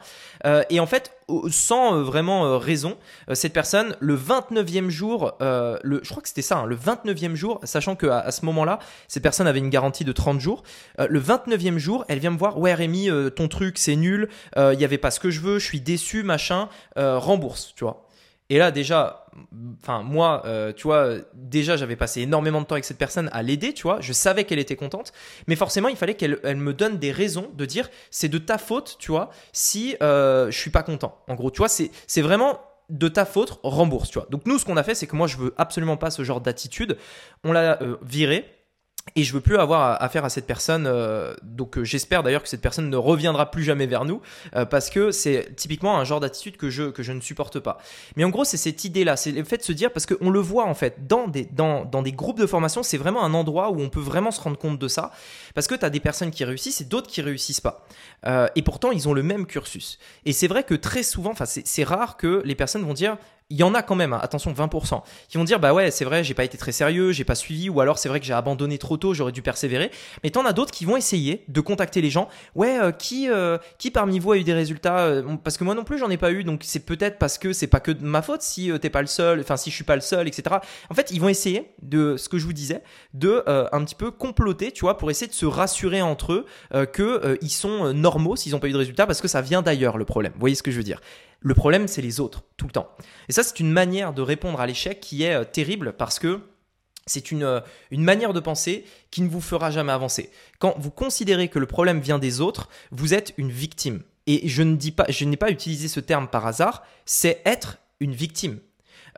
et 0.71 0.81
en 0.81 0.87
fait 0.87 1.13
sans 1.51 2.03
vraiment 2.03 2.59
raison, 2.59 2.97
cette 3.33 3.53
personne 3.53 3.97
le 4.01 4.17
29e 4.17 4.89
jour, 4.89 5.35
le, 5.41 6.01
je 6.03 6.09
crois 6.09 6.23
que 6.23 6.29
c'était 6.29 6.43
ça, 6.43 6.59
hein, 6.59 6.67
le 6.67 6.77
29 6.77 7.06
29e 7.07 7.35
jour, 7.35 7.61
sachant 7.65 7.97
qu'à 7.97 8.21
à 8.21 8.31
ce 8.31 8.45
moment-là, 8.47 8.79
cette 9.09 9.23
personne 9.23 9.47
avait 9.47 9.59
une 9.59 9.71
garantie 9.71 10.05
de 10.05 10.13
30 10.13 10.41
jours. 10.41 10.63
Euh, 11.01 11.07
le 11.09 11.21
29e 11.21 11.79
jour, 11.79 12.05
elle 12.09 12.19
vient 12.19 12.31
me 12.31 12.39
voir, 12.39 12.59
ouais 12.59 12.75
Rémi, 12.75 13.11
euh, 13.11 13.31
ton 13.31 13.49
truc 13.49 13.79
c'est 13.79 13.97
nul, 13.97 14.29
euh, 14.57 14.73
il 14.75 14.79
n'y 14.79 14.85
avait 14.85 14.99
pas 14.99 15.11
ce 15.11 15.21
que 15.21 15.31
je 15.31 15.41
veux, 15.41 15.59
je 15.59 15.65
suis 15.65 15.81
déçu, 15.81 16.23
machin, 16.23 16.69
rembourse, 16.97 17.73
tu 17.77 17.85
vois. 17.85 18.03
Et 18.49 18.59
là 18.59 18.71
déjà, 18.71 19.27
enfin 19.83 20.03
moi, 20.03 20.45
tu 20.77 20.85
vois, 20.85 21.15
déjà 21.35 21.77
j'avais 21.77 21.97
passé 21.97 22.21
énormément 22.21 22.61
de 22.61 22.67
temps 22.67 22.77
avec 22.77 22.85
cette 22.85 22.99
personne 22.99 23.29
à 23.33 23.43
l'aider, 23.43 23.73
tu 23.73 23.83
vois, 23.83 24.01
je 24.01 24.13
savais 24.13 24.45
qu'elle 24.45 24.61
était 24.61 24.77
contente, 24.77 25.13
mais 25.49 25.57
forcément 25.57 25.89
il 25.89 25.97
fallait 25.97 26.15
qu'elle 26.15 26.39
elle 26.45 26.57
me 26.57 26.73
donne 26.73 26.99
des 26.99 27.11
raisons 27.11 27.51
de 27.55 27.65
dire 27.65 27.91
c'est 28.13 28.29
de 28.29 28.39
ta 28.39 28.59
faute, 28.59 28.97
tu 29.01 29.11
vois, 29.11 29.31
si 29.53 29.97
je 30.01 30.49
suis 30.53 30.71
pas 30.71 30.85
content. 30.85 31.19
En 31.29 31.35
gros, 31.35 31.51
tu 31.51 31.59
vois, 31.59 31.69
c'est 31.69 32.23
vraiment 32.23 32.61
de 32.89 33.09
ta 33.09 33.25
faute, 33.25 33.59
rembourse, 33.63 34.11
tu 34.11 34.19
vois. 34.19 34.29
Donc 34.31 34.47
nous, 34.47 34.59
ce 34.59 34.65
qu'on 34.65 34.77
a 34.77 34.83
fait, 34.83 34.95
c'est 34.95 35.07
que 35.07 35.17
moi, 35.17 35.27
je 35.27 35.37
veux 35.37 35.55
absolument 35.57 35.97
pas 35.97 36.11
ce 36.11 36.23
genre 36.25 36.41
d'attitude. 36.41 36.97
On 37.45 37.53
l'a 37.53 37.83
euh, 37.83 37.97
viré 38.03 38.56
et 39.15 39.23
je 39.23 39.33
veux 39.33 39.41
plus 39.41 39.57
avoir 39.57 40.03
affaire 40.03 40.25
à 40.25 40.31
cette 40.31 40.47
personne. 40.47 40.87
Euh, 40.87 41.35
donc 41.43 41.79
euh, 41.79 41.85
j'espère 41.85 42.23
d'ailleurs 42.23 42.43
que 42.43 42.49
cette 42.49 42.61
personne 42.61 42.91
ne 42.91 42.97
reviendra 42.97 43.51
plus 43.51 43.63
jamais 43.63 43.87
vers 43.87 44.05
nous 44.05 44.21
euh, 44.55 44.65
parce 44.65 44.91
que 44.91 45.11
c'est 45.11 45.55
typiquement 45.55 45.99
un 45.99 46.05
genre 46.05 46.21
d'attitude 46.21 46.57
que 46.57 46.71
je 46.71 46.91
que 46.91 47.03
je 47.03 47.13
ne 47.13 47.21
supporte 47.21 47.61
pas. 47.61 47.79
Mais 48.17 48.25
en 48.25 48.31
gros 48.31 48.45
c'est 48.45 48.57
cette 48.57 48.85
idée 48.85 49.05
là, 49.05 49.17
c'est 49.17 49.33
le 49.33 49.45
fait 49.45 49.59
de 49.59 49.63
se 49.63 49.73
dire 49.73 49.93
parce 49.93 50.07
qu'on 50.07 50.31
le 50.31 50.41
voit 50.41 50.67
en 50.67 50.75
fait 50.75 51.07
dans 51.07 51.29
des 51.29 51.45
dans, 51.45 51.85
dans 51.85 52.03
des 52.03 52.13
groupes 52.13 52.39
de 52.39 52.47
formation, 52.47 52.83
c'est 52.83 52.99
vraiment 52.99 53.25
un 53.25 53.33
endroit 53.33 53.71
où 53.71 53.81
on 53.81 53.89
peut 53.89 54.01
vraiment 54.01 54.31
se 54.31 54.41
rendre 54.41 54.59
compte 54.59 54.79
de 54.79 54.89
ça 54.89 55.13
parce 55.55 55.67
que 55.67 55.75
tu 55.75 55.85
as 55.85 55.91
des 55.91 56.01
personnes 56.01 56.31
qui 56.31 56.45
réussissent 56.45 56.81
et 56.81 56.85
d'autres 56.85 57.09
qui 57.09 57.23
réussissent 57.23 57.61
pas. 57.61 57.87
et 58.55 58.63
pourtant 58.63 58.91
ils 58.91 59.09
ont 59.09 59.15
le 59.15 59.23
même 59.23 59.47
cursus. 59.47 59.99
Et 60.25 60.33
c'est 60.33 60.49
vrai 60.49 60.65
que 60.65 60.75
très 60.75 61.03
souvent, 61.03 61.31
enfin 61.31 61.47
c'est 61.47 61.85
rare 61.85 62.17
que 62.17 62.43
les 62.45 62.55
personnes 62.55 62.85
vont 62.85 62.95
dire 62.95 63.17
il 63.49 63.57
y 63.57 63.63
en 63.63 63.75
a 63.75 63.83
quand 63.83 63.95
même, 63.95 64.13
hein, 64.13 64.19
attention 64.23 64.53
20%, 64.53 65.03
qui 65.29 65.39
vont 65.39 65.45
dire 65.45 65.61
bah 65.61 65.73
ouais 65.73 65.93
c'est 65.93 66.05
vrai 66.05 66.25
j'ai 66.25 66.35
pas 66.35 66.43
été 66.43 66.59
très 66.59 66.73
sérieux, 66.73 67.13
j'ai 67.13 67.25
pas 67.25 67.37
suivi, 67.37 67.69
ou 67.71 67.81
alors 67.81 67.99
c'est 67.99 68.09
vrai 68.09 68.19
que 68.19 68.27
j'ai 68.27 68.33
abandonné 68.33 68.77
trop 68.77 68.97
tôt, 68.97 69.15
j'aurais 69.15 69.31
dû 69.31 69.43
persévérer. 69.43 69.93
Mais 70.25 70.31
t'en 70.31 70.45
as 70.45 70.53
d'autres 70.53 70.73
qui 70.73 70.85
vont 70.85 70.97
essayer 70.97 71.45
de 71.47 71.61
contacter 71.61 72.01
les 72.01 72.11
gens. 72.11 72.29
Ouais 72.57 72.79
euh, 72.79 72.91
qui 72.91 73.29
euh, 73.31 73.59
qui 73.79 73.93
parmi 73.93 74.19
vous 74.19 74.33
a 74.33 74.37
eu 74.39 74.43
des 74.43 74.53
résultats 74.53 74.99
euh, 74.99 75.23
Parce 75.45 75.57
que 75.57 75.65
moi 75.65 75.75
non 75.75 75.85
plus 75.85 75.99
j'en 75.99 76.11
ai 76.11 76.17
pas 76.17 76.33
eu, 76.33 76.43
donc 76.43 76.63
c'est 76.65 76.85
peut-être 76.85 77.19
parce 77.19 77.39
que 77.39 77.53
c'est 77.53 77.69
pas 77.69 77.79
que 77.79 77.93
de 77.93 78.05
ma 78.05 78.21
faute 78.21 78.43
si 78.43 78.71
t'es 78.81 78.91
pas 78.91 79.01
le 79.01 79.07
seul, 79.07 79.41
enfin 79.41 79.57
si 79.57 79.71
je 79.71 79.77
suis 79.77 79.85
pas 79.85 79.95
le 79.95 80.01
seul, 80.03 80.27
etc. 80.27 80.57
En 80.91 80.95
fait 80.95 81.11
ils 81.13 81.21
vont 81.21 81.29
essayer 81.29 81.71
de 81.83 82.17
ce 82.17 82.29
que 82.29 82.39
je 82.39 82.47
vous 82.47 82.53
disais, 82.53 82.83
de 83.15 83.45
un 83.47 83.85
petit 83.85 83.95
peu 83.95 84.11
comploter, 84.11 84.73
tu 84.73 84.81
vois, 84.81 84.99
pour 84.99 85.11
essayer 85.11 85.29
de 85.29 85.35
se 85.35 85.47
rassurer 85.47 86.03
entre 86.03 86.33
eux 86.33 86.87
que 86.87 87.39
ils 87.43 87.51
sont 87.51 87.93
normaux 87.93 88.37
s'ils 88.37 88.57
ont 88.57 88.59
pas 88.59 88.69
eu 88.69 88.73
de 88.73 88.79
résultats 88.79 89.07
parce 89.07 89.21
que 89.21 89.29
ça 89.29 89.41
vient 89.41 89.63
d'ailleurs 89.63 89.99
le 89.99 90.05
problème. 90.05 90.33
Vous 90.33 90.41
voyez 90.41 90.55
ce 90.55 90.63
que 90.63 90.71
je 90.71 90.77
veux 90.77 90.83
dire? 90.83 91.01
Le 91.41 91.55
problème, 91.55 91.89
c'est 91.89 92.03
les 92.03 92.21
autres, 92.21 92.43
tout 92.57 92.67
le 92.67 92.73
temps. 92.73 92.89
Et 93.29 93.33
ça, 93.33 93.43
c'est 93.43 93.61
une 93.61 93.71
manière 93.71 94.13
de 94.13 94.23
répondre 94.23 94.61
à 94.61 94.67
l'échec 94.67 95.01
qui 95.01 95.23
est 95.23 95.35
euh, 95.35 95.45
terrible 95.45 95.93
parce 95.93 96.19
que 96.19 96.41
c'est 97.07 97.31
une, 97.31 97.45
euh, 97.45 97.61
une 97.91 98.03
manière 98.03 98.33
de 98.33 98.41
penser 98.41 98.85
qui 99.11 99.23
ne 99.23 99.29
vous 99.29 99.41
fera 99.41 99.71
jamais 99.71 99.93
avancer. 99.93 100.31
Quand 100.59 100.75
vous 100.79 100.91
considérez 100.91 101.49
que 101.49 101.59
le 101.59 101.67
problème 101.67 102.01
vient 102.01 102.19
des 102.19 102.41
autres, 102.41 102.69
vous 102.91 103.15
êtes 103.15 103.33
une 103.37 103.51
victime. 103.51 104.03
Et 104.27 104.49
je 104.49 104.63
pas, 104.91 105.07
n'ai 105.25 105.37
pas 105.37 105.51
utilisé 105.51 105.87
ce 105.87 106.01
terme 106.01 106.27
par 106.27 106.47
hasard, 106.47 106.83
c'est 107.05 107.43
être 107.45 107.79
une 108.01 108.13
victime. 108.13 108.59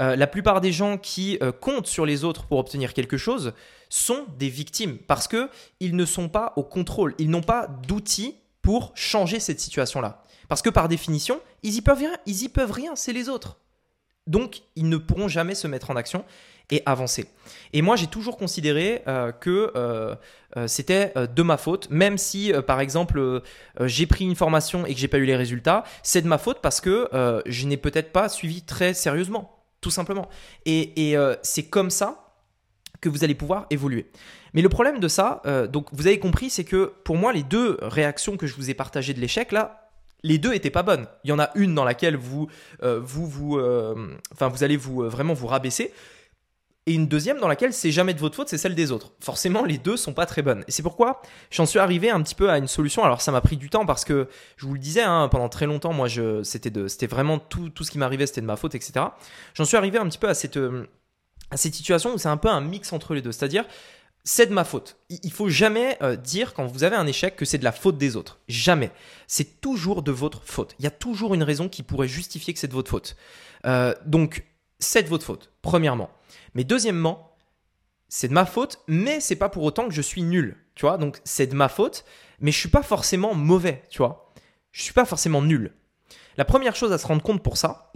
Euh, 0.00 0.14
la 0.14 0.26
plupart 0.26 0.60
des 0.60 0.70
gens 0.70 0.98
qui 0.98 1.38
comptent 1.60 1.86
sur 1.86 2.04
les 2.04 2.24
autres 2.24 2.44
pour 2.44 2.58
obtenir 2.58 2.92
quelque 2.92 3.16
chose 3.16 3.54
sont 3.88 4.26
des 4.38 4.50
victimes 4.50 4.98
parce 4.98 5.26
que 5.26 5.48
ils 5.80 5.96
ne 5.96 6.04
sont 6.04 6.28
pas 6.28 6.52
au 6.56 6.62
contrôle, 6.62 7.14
ils 7.18 7.30
n'ont 7.30 7.40
pas 7.40 7.66
d'outils 7.86 8.36
pour 8.60 8.92
changer 8.94 9.40
cette 9.40 9.60
situation-là. 9.60 10.22
Parce 10.48 10.62
que 10.62 10.70
par 10.70 10.88
définition, 10.88 11.40
ils 11.62 11.76
y 11.76 11.82
peuvent 11.82 11.98
rien, 11.98 12.16
ils 12.26 12.48
peuvent 12.48 12.72
rien, 12.72 12.96
c'est 12.96 13.12
les 13.12 13.28
autres. 13.28 13.58
Donc, 14.26 14.60
ils 14.76 14.88
ne 14.88 14.98
pourront 14.98 15.28
jamais 15.28 15.54
se 15.54 15.66
mettre 15.66 15.90
en 15.90 15.96
action 15.96 16.24
et 16.70 16.82
avancer. 16.84 17.26
Et 17.72 17.80
moi, 17.80 17.96
j'ai 17.96 18.08
toujours 18.08 18.36
considéré 18.36 19.02
euh, 19.08 19.32
que 19.32 19.72
euh, 19.74 20.14
euh, 20.56 20.66
c'était 20.66 21.14
de 21.16 21.42
ma 21.42 21.56
faute, 21.56 21.88
même 21.90 22.18
si, 22.18 22.52
par 22.66 22.80
exemple, 22.80 23.42
j'ai 23.80 24.06
pris 24.06 24.24
une 24.24 24.36
formation 24.36 24.84
et 24.84 24.92
que 24.92 25.00
j'ai 25.00 25.08
pas 25.08 25.18
eu 25.18 25.24
les 25.24 25.36
résultats, 25.36 25.84
c'est 26.02 26.20
de 26.20 26.28
ma 26.28 26.38
faute 26.38 26.60
parce 26.60 26.80
que 26.80 27.08
je 27.46 27.66
n'ai 27.66 27.78
peut-être 27.78 28.12
pas 28.12 28.28
suivi 28.28 28.62
très 28.62 28.92
sérieusement, 28.94 29.64
tout 29.80 29.90
simplement. 29.90 30.28
Et, 30.66 31.10
et 31.10 31.16
c'est 31.42 31.64
comme 31.64 31.90
ça 31.90 32.34
que 33.00 33.08
vous 33.08 33.24
allez 33.24 33.34
pouvoir 33.34 33.66
évoluer. 33.70 34.10
Mais 34.52 34.60
le 34.60 34.68
problème 34.68 35.00
de 35.00 35.08
ça, 35.08 35.42
donc 35.70 35.88
vous 35.92 36.06
avez 36.06 36.18
compris, 36.18 36.50
c'est 36.50 36.64
que 36.64 36.92
pour 37.04 37.16
moi, 37.16 37.32
les 37.32 37.42
deux 37.42 37.78
réactions 37.80 38.36
que 38.36 38.46
je 38.46 38.54
vous 38.54 38.68
ai 38.68 38.74
partagées 38.74 39.14
de 39.14 39.20
l'échec, 39.20 39.52
là, 39.52 39.87
les 40.22 40.38
deux 40.38 40.52
étaient 40.52 40.70
pas 40.70 40.82
bonnes. 40.82 41.06
Il 41.24 41.30
y 41.30 41.32
en 41.32 41.38
a 41.38 41.50
une 41.54 41.74
dans 41.74 41.84
laquelle 41.84 42.16
vous, 42.16 42.48
euh, 42.82 43.00
vous, 43.02 43.26
vous, 43.26 43.58
euh, 43.58 44.16
enfin, 44.32 44.48
vous 44.48 44.64
allez 44.64 44.76
vous 44.76 45.02
euh, 45.02 45.08
vraiment 45.08 45.34
vous 45.34 45.46
rabaisser, 45.46 45.92
et 46.86 46.94
une 46.94 47.06
deuxième 47.06 47.38
dans 47.38 47.48
laquelle 47.48 47.74
c'est 47.74 47.90
jamais 47.90 48.14
de 48.14 48.18
votre 48.18 48.34
faute, 48.34 48.48
c'est 48.48 48.56
celle 48.56 48.74
des 48.74 48.92
autres. 48.92 49.12
Forcément, 49.20 49.64
les 49.64 49.76
deux 49.76 49.98
sont 49.98 50.14
pas 50.14 50.24
très 50.24 50.40
bonnes. 50.40 50.64
Et 50.68 50.72
c'est 50.72 50.82
pourquoi 50.82 51.20
j'en 51.50 51.66
suis 51.66 51.78
arrivé 51.78 52.08
un 52.08 52.22
petit 52.22 52.34
peu 52.34 52.48
à 52.48 52.56
une 52.56 52.66
solution. 52.66 53.04
Alors, 53.04 53.20
ça 53.20 53.30
m'a 53.30 53.42
pris 53.42 53.58
du 53.58 53.68
temps 53.68 53.84
parce 53.84 54.06
que 54.06 54.26
je 54.56 54.64
vous 54.64 54.72
le 54.72 54.80
disais, 54.80 55.02
hein, 55.02 55.28
pendant 55.30 55.50
très 55.50 55.66
longtemps, 55.66 55.92
moi, 55.92 56.08
je, 56.08 56.42
c'était 56.44 56.70
de, 56.70 56.88
c'était 56.88 57.06
vraiment 57.06 57.38
tout, 57.38 57.68
tout 57.68 57.84
ce 57.84 57.90
qui 57.90 57.98
m'arrivait, 57.98 58.24
c'était 58.24 58.40
de 58.40 58.46
ma 58.46 58.56
faute, 58.56 58.74
etc. 58.74 59.04
J'en 59.52 59.66
suis 59.66 59.76
arrivé 59.76 59.98
un 59.98 60.08
petit 60.08 60.16
peu 60.16 60.30
à 60.30 60.34
cette, 60.34 60.58
à 61.50 61.58
cette 61.58 61.74
situation 61.74 62.14
où 62.14 62.18
c'est 62.18 62.28
un 62.28 62.38
peu 62.38 62.48
un 62.48 62.62
mix 62.62 62.90
entre 62.94 63.12
les 63.12 63.20
deux. 63.20 63.32
C'est-à-dire, 63.32 63.66
c'est 64.30 64.44
de 64.44 64.52
ma 64.52 64.64
faute. 64.64 64.98
Il 65.08 65.32
faut 65.32 65.48
jamais 65.48 65.96
euh, 66.02 66.14
dire 66.14 66.52
quand 66.52 66.66
vous 66.66 66.84
avez 66.84 66.96
un 66.96 67.06
échec 67.06 67.34
que 67.34 67.46
c'est 67.46 67.56
de 67.56 67.64
la 67.64 67.72
faute 67.72 67.96
des 67.96 68.14
autres. 68.14 68.40
Jamais. 68.46 68.90
C'est 69.26 69.62
toujours 69.62 70.02
de 70.02 70.12
votre 70.12 70.42
faute. 70.44 70.74
Il 70.78 70.82
y 70.82 70.86
a 70.86 70.90
toujours 70.90 71.32
une 71.32 71.42
raison 71.42 71.70
qui 71.70 71.82
pourrait 71.82 72.08
justifier 72.08 72.52
que 72.52 72.60
c'est 72.60 72.68
de 72.68 72.74
votre 72.74 72.90
faute. 72.90 73.16
Euh, 73.64 73.94
donc, 74.04 74.44
c'est 74.78 75.02
de 75.02 75.08
votre 75.08 75.24
faute, 75.24 75.50
premièrement. 75.62 76.10
Mais 76.52 76.62
deuxièmement, 76.62 77.38
c'est 78.10 78.28
de 78.28 78.34
ma 78.34 78.44
faute, 78.44 78.80
mais 78.86 79.18
c'est 79.20 79.34
pas 79.34 79.48
pour 79.48 79.62
autant 79.62 79.88
que 79.88 79.94
je 79.94 80.02
suis 80.02 80.22
nul. 80.22 80.58
Tu 80.74 80.82
vois, 80.82 80.98
donc 80.98 81.20
c'est 81.24 81.46
de 81.46 81.54
ma 81.54 81.70
faute, 81.70 82.04
mais 82.38 82.52
je 82.52 82.58
suis 82.58 82.68
pas 82.68 82.82
forcément 82.82 83.32
mauvais. 83.32 83.82
Tu 83.88 83.96
vois, 83.96 84.30
je 84.72 84.82
suis 84.82 84.92
pas 84.92 85.06
forcément 85.06 85.40
nul. 85.40 85.72
La 86.36 86.44
première 86.44 86.76
chose 86.76 86.92
à 86.92 86.98
se 86.98 87.06
rendre 87.06 87.22
compte 87.22 87.42
pour 87.42 87.56
ça, 87.56 87.92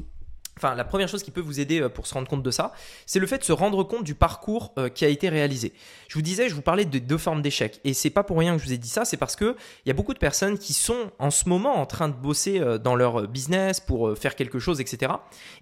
enfin 0.57 0.75
la 0.75 0.85
première 0.85 1.09
chose 1.09 1.23
qui 1.23 1.31
peut 1.31 1.41
vous 1.41 1.61
aider 1.61 1.81
euh, 1.81 1.89
pour 1.89 2.07
se 2.07 2.15
rendre 2.15 2.29
compte 2.29 2.43
de 2.43 2.51
ça, 2.51 2.73
c'est 3.07 3.19
le 3.19 3.27
fait 3.27 3.39
de 3.39 3.45
se 3.45 3.53
rendre 3.53 3.83
compte 3.85 4.05
du 4.05 4.15
parcours 4.15 4.73
euh, 4.79 4.89
qui 4.89 5.05
a 5.05 5.09
été 5.09 5.29
réalisé. 5.29 5.73
Je 6.09 6.15
vous 6.15 6.23
disais, 6.23 6.49
je 6.49 6.55
vous 6.55 6.63
parlais 6.63 6.85
de 6.85 6.99
deux 6.99 7.19
formes 7.19 7.43
d'échecs 7.43 7.81
et 7.85 7.95
c'est 7.95 8.11
pas 8.11 8.23
pour 8.23 8.39
rien 8.39 8.57
que 8.57 8.63
je 8.63 8.67
vous 8.67 8.73
ai 8.73 8.79
dit 8.79 8.89
ça, 8.89 9.05
c'est 9.05 9.17
parce 9.17 9.37
que 9.37 9.57
il 9.85 9.89
y 9.89 9.91
a 9.91 9.95
beaucoup 9.95 10.15
de 10.15 10.19
personnes 10.19 10.59
qui 10.59 10.73
sont 10.73 11.11
en 11.19 11.31
ce 11.31 11.49
moment 11.49 11.77
en 11.77 11.87
train 11.87 12.09
de 12.09 12.15
bosser 12.15 12.61
euh, 12.61 12.79
dans 12.79 12.95
leur 12.95 13.29
business 13.29 13.81
pour 13.81 14.17
faire 14.17 14.37
quelque 14.37 14.59
chose, 14.59 14.81
etc. 14.81 15.13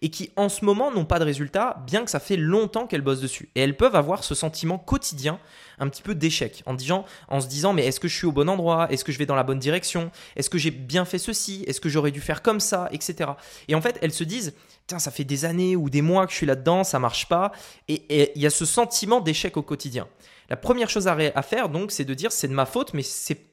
et 0.02 0.10
qui 0.10 0.30
en 0.36 0.48
ce 0.48 0.64
moment 0.64 0.90
n'ont 0.90 1.04
pas 1.04 1.18
de 1.18 1.24
résultats, 1.24 1.82
bien 1.86 2.04
que 2.04 2.10
ça 2.10 2.20
fait 2.20 2.36
longtemps 2.36 2.86
qu'elles 2.86 3.00
bossent 3.02 3.20
dessus. 3.20 3.50
Et 3.54 3.60
elles 3.60 3.76
peuvent 3.76 3.96
avoir 3.96 4.24
ce 4.24 4.34
sentiment 4.34 4.78
quotidien 4.78 5.38
un 5.80 5.88
petit 5.88 6.02
peu 6.02 6.14
d'échec 6.14 6.62
en, 6.66 6.74
disant, 6.74 7.04
en 7.28 7.40
se 7.40 7.48
disant 7.48 7.72
mais 7.72 7.86
est-ce 7.86 7.98
que 7.98 8.08
je 8.08 8.16
suis 8.16 8.26
au 8.26 8.32
bon 8.32 8.48
endroit? 8.48 8.90
Est-ce 8.92 9.04
que 9.04 9.12
je 9.12 9.18
vais 9.18 9.26
dans 9.26 9.34
la 9.34 9.42
bonne 9.42 9.58
direction? 9.58 10.10
Est-ce 10.36 10.50
que 10.50 10.58
j'ai 10.58 10.70
bien 10.70 11.04
fait 11.04 11.18
ceci? 11.18 11.64
Est-ce 11.66 11.80
que 11.80 11.88
j'aurais 11.88 12.12
dû 12.12 12.20
faire 12.20 12.42
comme 12.42 12.60
ça? 12.60 12.88
Etc. 12.92 13.30
Et 13.68 13.74
en 13.74 13.80
fait, 13.80 13.98
elles 14.02 14.12
se 14.12 14.24
disent 14.24 14.54
tiens, 14.86 14.98
ça 14.98 15.10
fait 15.10 15.24
des 15.24 15.44
années 15.44 15.76
ou 15.76 15.88
des 15.88 16.02
mois 16.02 16.26
que 16.26 16.32
je 16.32 16.36
suis 16.36 16.46
là-dedans, 16.46 16.84
ça 16.84 16.98
marche 16.98 17.28
pas. 17.28 17.52
Et 17.88 18.32
il 18.34 18.42
y 18.42 18.46
a 18.46 18.50
ce 18.50 18.64
sentiment 18.64 19.20
d'échec 19.20 19.56
au 19.56 19.62
quotidien. 19.62 20.08
La 20.48 20.56
première 20.56 20.90
chose 20.90 21.06
à, 21.06 21.42
faire, 21.42 21.68
donc, 21.68 21.92
c'est 21.92 22.04
de 22.04 22.12
dire 22.12 22.32
c'est 22.32 22.48
de 22.48 22.52
ma 22.52 22.66
faute, 22.66 22.92
mais, 22.92 23.02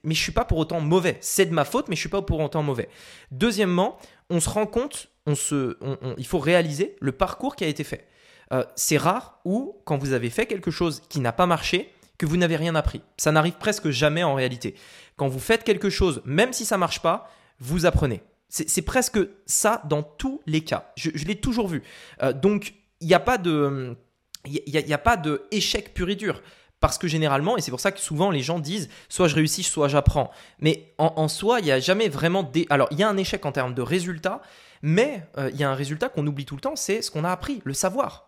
mais 0.03 0.15
je 0.15 0.21
suis 0.21 0.31
pas 0.31 0.45
pour 0.45 0.57
autant 0.57 0.81
mauvais. 0.81 1.17
C'est 1.21 1.45
de 1.45 1.53
ma 1.53 1.63
faute, 1.63 1.89
mais 1.89 1.95
je 1.95 1.99
suis 1.99 2.09
pas 2.09 2.23
pour 2.23 2.39
autant 2.39 2.63
mauvais. 2.63 2.89
Deuxièmement, 3.29 3.99
on 4.31 4.39
se 4.39 4.49
rend 4.49 4.65
compte, 4.65 5.09
on 5.27 5.35
se, 5.35 5.77
il 6.17 6.25
faut 6.25 6.39
réaliser 6.39 6.95
le 6.99 7.11
parcours 7.11 7.55
qui 7.55 7.63
a 7.63 7.67
été 7.67 7.83
fait. 7.83 8.07
Euh, 8.51 8.63
c'est 8.75 8.97
rare 8.97 9.39
où, 9.45 9.79
quand 9.85 9.97
vous 9.97 10.13
avez 10.13 10.31
fait 10.31 10.47
quelque 10.47 10.71
chose 10.71 11.03
qui 11.07 11.19
n'a 11.19 11.33
pas 11.33 11.45
marché, 11.45 11.93
que 12.17 12.25
vous 12.25 12.37
n'avez 12.37 12.55
rien 12.55 12.75
appris. 12.75 13.01
Ça 13.17 13.31
n'arrive 13.31 13.53
presque 13.53 13.89
jamais 13.89 14.23
en 14.23 14.35
réalité. 14.35 14.75
Quand 15.15 15.27
vous 15.27 15.39
faites 15.39 15.63
quelque 15.63 15.89
chose, 15.89 16.21
même 16.25 16.53
si 16.53 16.65
ça 16.65 16.77
marche 16.77 17.01
pas, 17.01 17.31
vous 17.59 17.85
apprenez. 17.85 18.21
C'est 18.49 18.81
presque 18.81 19.19
ça 19.45 19.81
dans 19.89 20.03
tous 20.03 20.41
les 20.45 20.61
cas. 20.61 20.91
Je, 20.95 21.09
l'ai 21.09 21.35
toujours 21.35 21.67
vu. 21.67 21.83
Euh, 22.23 22.31
donc, 22.31 22.73
il 23.01 23.07
n'y 23.07 23.13
a 23.13 23.19
pas 23.19 23.37
de... 23.37 23.97
Il 24.45 24.61
n'y 24.71 24.93
a, 24.93 24.97
pas 24.97 25.17
de 25.17 25.43
échec 25.51 25.93
pur 25.93 26.09
et 26.09 26.15
dur. 26.15 26.41
Parce 26.79 26.97
que 26.97 27.09
généralement, 27.09 27.57
et 27.57 27.61
c'est 27.61 27.71
pour 27.71 27.81
ça 27.81 27.91
que 27.91 27.99
souvent 27.99 28.31
les 28.31 28.39
gens 28.39 28.59
disent 28.59 28.87
soit 29.09 29.27
je 29.27 29.35
réussis, 29.35 29.63
soit 29.63 29.89
j'apprends. 29.89 30.31
Mais 30.59 30.93
en, 30.97 31.27
soi, 31.27 31.59
il 31.59 31.65
n'y 31.65 31.71
a 31.71 31.81
jamais 31.81 32.07
vraiment 32.07 32.43
des. 32.43 32.65
Alors, 32.69 32.87
il 32.91 32.99
y 32.99 33.03
a 33.03 33.09
un 33.09 33.17
échec 33.17 33.45
en 33.45 33.51
termes 33.51 33.73
de 33.73 33.81
résultat, 33.81 34.41
mais 34.81 35.27
euh, 35.37 35.49
il 35.51 35.59
y 35.59 35.65
a 35.65 35.69
un 35.69 35.73
résultat 35.75 36.07
qu'on 36.07 36.25
oublie 36.25 36.45
tout 36.45 36.55
le 36.55 36.61
temps, 36.61 36.77
c'est 36.77 37.01
ce 37.01 37.11
qu'on 37.11 37.25
a 37.25 37.31
appris, 37.31 37.61
le 37.65 37.73
savoir. 37.73 38.27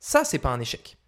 Ça, 0.00 0.24
c'est 0.24 0.38
pas 0.38 0.50
un 0.50 0.60
échec. 0.60 0.98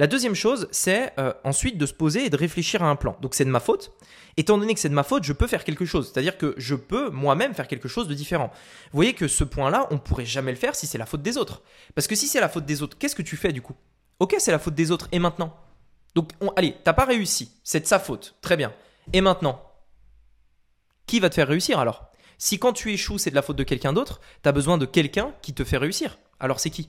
La 0.00 0.06
deuxième 0.06 0.34
chose, 0.34 0.66
c'est 0.70 1.12
euh, 1.18 1.34
ensuite 1.44 1.76
de 1.76 1.84
se 1.84 1.92
poser 1.92 2.24
et 2.24 2.30
de 2.30 2.36
réfléchir 2.38 2.82
à 2.82 2.88
un 2.88 2.96
plan. 2.96 3.18
Donc 3.20 3.34
c'est 3.34 3.44
de 3.44 3.50
ma 3.50 3.60
faute. 3.60 3.92
Étant 4.38 4.56
donné 4.56 4.72
que 4.72 4.80
c'est 4.80 4.88
de 4.88 4.94
ma 4.94 5.02
faute, 5.02 5.24
je 5.24 5.34
peux 5.34 5.46
faire 5.46 5.62
quelque 5.62 5.84
chose. 5.84 6.10
C'est-à-dire 6.10 6.38
que 6.38 6.54
je 6.56 6.74
peux 6.74 7.10
moi-même 7.10 7.52
faire 7.52 7.68
quelque 7.68 7.86
chose 7.86 8.08
de 8.08 8.14
différent. 8.14 8.50
Vous 8.92 8.96
voyez 8.96 9.12
que 9.12 9.28
ce 9.28 9.44
point-là, 9.44 9.88
on 9.90 9.96
ne 9.96 9.98
pourrait 9.98 10.24
jamais 10.24 10.52
le 10.52 10.56
faire 10.56 10.74
si 10.74 10.86
c'est 10.86 10.96
la 10.96 11.04
faute 11.04 11.20
des 11.20 11.36
autres. 11.36 11.60
Parce 11.94 12.06
que 12.06 12.14
si 12.14 12.28
c'est 12.28 12.40
la 12.40 12.48
faute 12.48 12.64
des 12.64 12.80
autres, 12.80 12.96
qu'est-ce 12.96 13.14
que 13.14 13.20
tu 13.20 13.36
fais 13.36 13.52
du 13.52 13.60
coup? 13.60 13.74
Ok, 14.20 14.36
c'est 14.38 14.52
la 14.52 14.58
faute 14.58 14.74
des 14.74 14.90
autres. 14.90 15.06
Et 15.12 15.18
maintenant? 15.18 15.54
Donc 16.14 16.30
on, 16.40 16.48
allez, 16.56 16.76
t'as 16.82 16.94
pas 16.94 17.04
réussi. 17.04 17.52
C'est 17.62 17.80
de 17.80 17.86
sa 17.86 17.98
faute. 17.98 18.36
Très 18.40 18.56
bien. 18.56 18.72
Et 19.12 19.20
maintenant? 19.20 19.62
Qui 21.04 21.20
va 21.20 21.28
te 21.28 21.34
faire 21.34 21.48
réussir 21.48 21.78
alors? 21.78 22.10
Si 22.38 22.58
quand 22.58 22.72
tu 22.72 22.90
échoues, 22.90 23.18
c'est 23.18 23.28
de 23.28 23.34
la 23.34 23.42
faute 23.42 23.56
de 23.56 23.64
quelqu'un 23.64 23.92
d'autre, 23.92 24.22
tu 24.42 24.48
as 24.48 24.52
besoin 24.52 24.78
de 24.78 24.86
quelqu'un 24.86 25.34
qui 25.42 25.52
te 25.52 25.62
fait 25.62 25.76
réussir. 25.76 26.16
Alors 26.38 26.58
c'est 26.58 26.70
qui? 26.70 26.88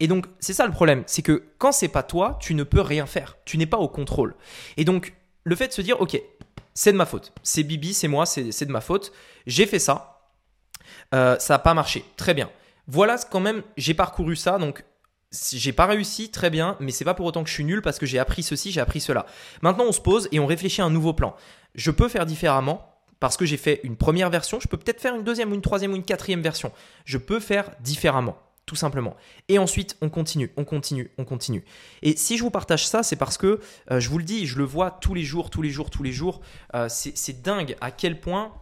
Et 0.00 0.08
donc, 0.08 0.26
c'est 0.40 0.52
ça 0.52 0.66
le 0.66 0.72
problème, 0.72 1.04
c'est 1.06 1.22
que 1.22 1.44
quand 1.58 1.72
c'est 1.72 1.88
pas 1.88 2.02
toi, 2.02 2.38
tu 2.40 2.54
ne 2.54 2.64
peux 2.64 2.80
rien 2.80 3.06
faire. 3.06 3.36
Tu 3.44 3.58
n'es 3.58 3.66
pas 3.66 3.78
au 3.78 3.88
contrôle. 3.88 4.34
Et 4.76 4.84
donc, 4.84 5.14
le 5.44 5.54
fait 5.54 5.68
de 5.68 5.72
se 5.72 5.82
dire, 5.82 6.00
ok, 6.00 6.20
c'est 6.74 6.92
de 6.92 6.96
ma 6.96 7.06
faute. 7.06 7.32
C'est 7.42 7.62
Bibi, 7.62 7.94
c'est 7.94 8.08
moi, 8.08 8.26
c'est 8.26 8.64
de 8.64 8.72
ma 8.72 8.80
faute. 8.80 9.12
J'ai 9.46 9.66
fait 9.66 9.78
ça. 9.78 10.30
Euh, 11.14 11.38
ça 11.38 11.54
n'a 11.54 11.58
pas 11.58 11.74
marché. 11.74 12.04
Très 12.16 12.34
bien. 12.34 12.50
Voilà 12.88 13.16
quand 13.30 13.40
même, 13.40 13.62
j'ai 13.76 13.94
parcouru 13.94 14.36
ça. 14.36 14.58
Donc, 14.58 14.84
j'ai 15.52 15.72
pas 15.72 15.86
réussi, 15.86 16.30
très 16.30 16.50
bien, 16.50 16.76
mais 16.80 16.90
c'est 16.90 17.04
pas 17.04 17.14
pour 17.14 17.26
autant 17.26 17.42
que 17.42 17.48
je 17.48 17.54
suis 17.54 17.64
nul 17.64 17.82
parce 17.82 17.98
que 17.98 18.06
j'ai 18.06 18.18
appris 18.18 18.42
ceci, 18.42 18.72
j'ai 18.72 18.80
appris 18.80 19.00
cela. 19.00 19.26
Maintenant, 19.62 19.84
on 19.84 19.92
se 19.92 20.00
pose 20.00 20.28
et 20.32 20.40
on 20.40 20.46
réfléchit 20.46 20.82
à 20.82 20.84
un 20.84 20.90
nouveau 20.90 21.12
plan. 21.12 21.36
Je 21.74 21.90
peux 21.90 22.08
faire 22.08 22.26
différemment 22.26 22.90
parce 23.20 23.36
que 23.36 23.44
j'ai 23.44 23.56
fait 23.56 23.80
une 23.84 23.96
première 23.96 24.30
version. 24.30 24.58
Je 24.60 24.68
peux 24.68 24.76
peut-être 24.76 25.00
faire 25.00 25.14
une 25.14 25.24
deuxième 25.24 25.54
une 25.54 25.62
troisième 25.62 25.92
ou 25.92 25.96
une 25.96 26.04
quatrième 26.04 26.42
version. 26.42 26.72
Je 27.04 27.18
peux 27.18 27.40
faire 27.40 27.70
différemment 27.80 28.36
tout 28.66 28.76
simplement. 28.76 29.14
Et 29.48 29.58
ensuite, 29.58 29.96
on 30.00 30.08
continue, 30.08 30.52
on 30.56 30.64
continue, 30.64 31.10
on 31.18 31.24
continue. 31.24 31.64
Et 32.02 32.16
si 32.16 32.38
je 32.38 32.42
vous 32.42 32.50
partage 32.50 32.86
ça, 32.86 33.02
c'est 33.02 33.16
parce 33.16 33.36
que, 33.36 33.60
euh, 33.90 34.00
je 34.00 34.08
vous 34.08 34.18
le 34.18 34.24
dis, 34.24 34.46
je 34.46 34.56
le 34.56 34.64
vois 34.64 34.90
tous 34.90 35.14
les 35.14 35.22
jours, 35.22 35.50
tous 35.50 35.62
les 35.62 35.70
jours, 35.70 35.90
tous 35.90 36.02
les 36.02 36.12
jours. 36.12 36.40
Euh, 36.74 36.88
c'est 36.88 37.42
dingue 37.42 37.76
à 37.80 37.90
quel 37.90 38.20
point 38.20 38.52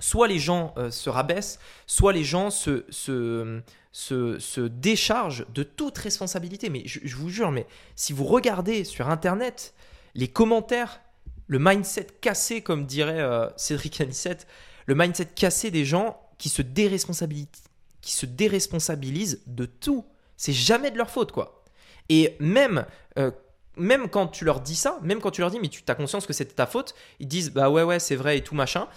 soit 0.00 0.28
les 0.28 0.38
gens 0.38 0.74
euh, 0.76 0.90
se 0.90 1.08
rabaissent, 1.08 1.60
soit 1.86 2.12
les 2.12 2.24
gens 2.24 2.50
se, 2.50 2.84
se, 2.90 3.62
se, 3.92 4.60
déchargent 4.60 5.46
de 5.54 5.62
toute 5.62 5.96
responsabilité. 5.96 6.68
Mais 6.68 6.82
je, 6.84 7.16
vous 7.16 7.30
jure, 7.30 7.52
mais 7.52 7.66
si 7.96 8.12
vous 8.12 8.24
regardez 8.24 8.84
sur 8.84 9.08
Internet 9.08 9.74
les 10.14 10.28
commentaires, 10.28 11.00
le 11.46 11.58
mindset 11.58 12.08
cassé, 12.20 12.60
comme 12.60 12.86
dirait 12.86 13.26
Cédric 13.56 14.00
Anissette, 14.00 14.46
le 14.86 14.94
mindset 14.94 15.26
cassé 15.26 15.70
des 15.70 15.84
gens 15.84 16.18
qui 16.38 16.48
se 16.48 16.62
déresponsabilisent 16.62 17.71
qui 18.02 18.12
se 18.12 18.26
déresponsabilisent 18.26 19.42
de 19.46 19.64
tout. 19.64 20.04
C'est 20.36 20.52
jamais 20.52 20.90
de 20.90 20.98
leur 20.98 21.08
faute, 21.08 21.32
quoi. 21.32 21.64
Et 22.08 22.36
même, 22.40 22.84
euh, 23.18 23.30
même 23.76 24.08
quand 24.08 24.26
tu 24.26 24.44
leur 24.44 24.60
dis 24.60 24.74
ça, 24.74 24.98
même 25.02 25.20
quand 25.20 25.30
tu 25.30 25.40
leur 25.40 25.50
dis, 25.50 25.60
mais 25.60 25.68
tu 25.68 25.82
as 25.86 25.94
conscience 25.94 26.26
que 26.26 26.32
c'était 26.32 26.54
ta 26.54 26.66
faute, 26.66 26.94
ils 27.20 27.28
disent, 27.28 27.52
bah 27.52 27.70
ouais, 27.70 27.84
ouais, 27.84 27.98
c'est 27.98 28.16
vrai 28.16 28.38
et 28.38 28.42
tout 28.42 28.54
machin. 28.54 28.88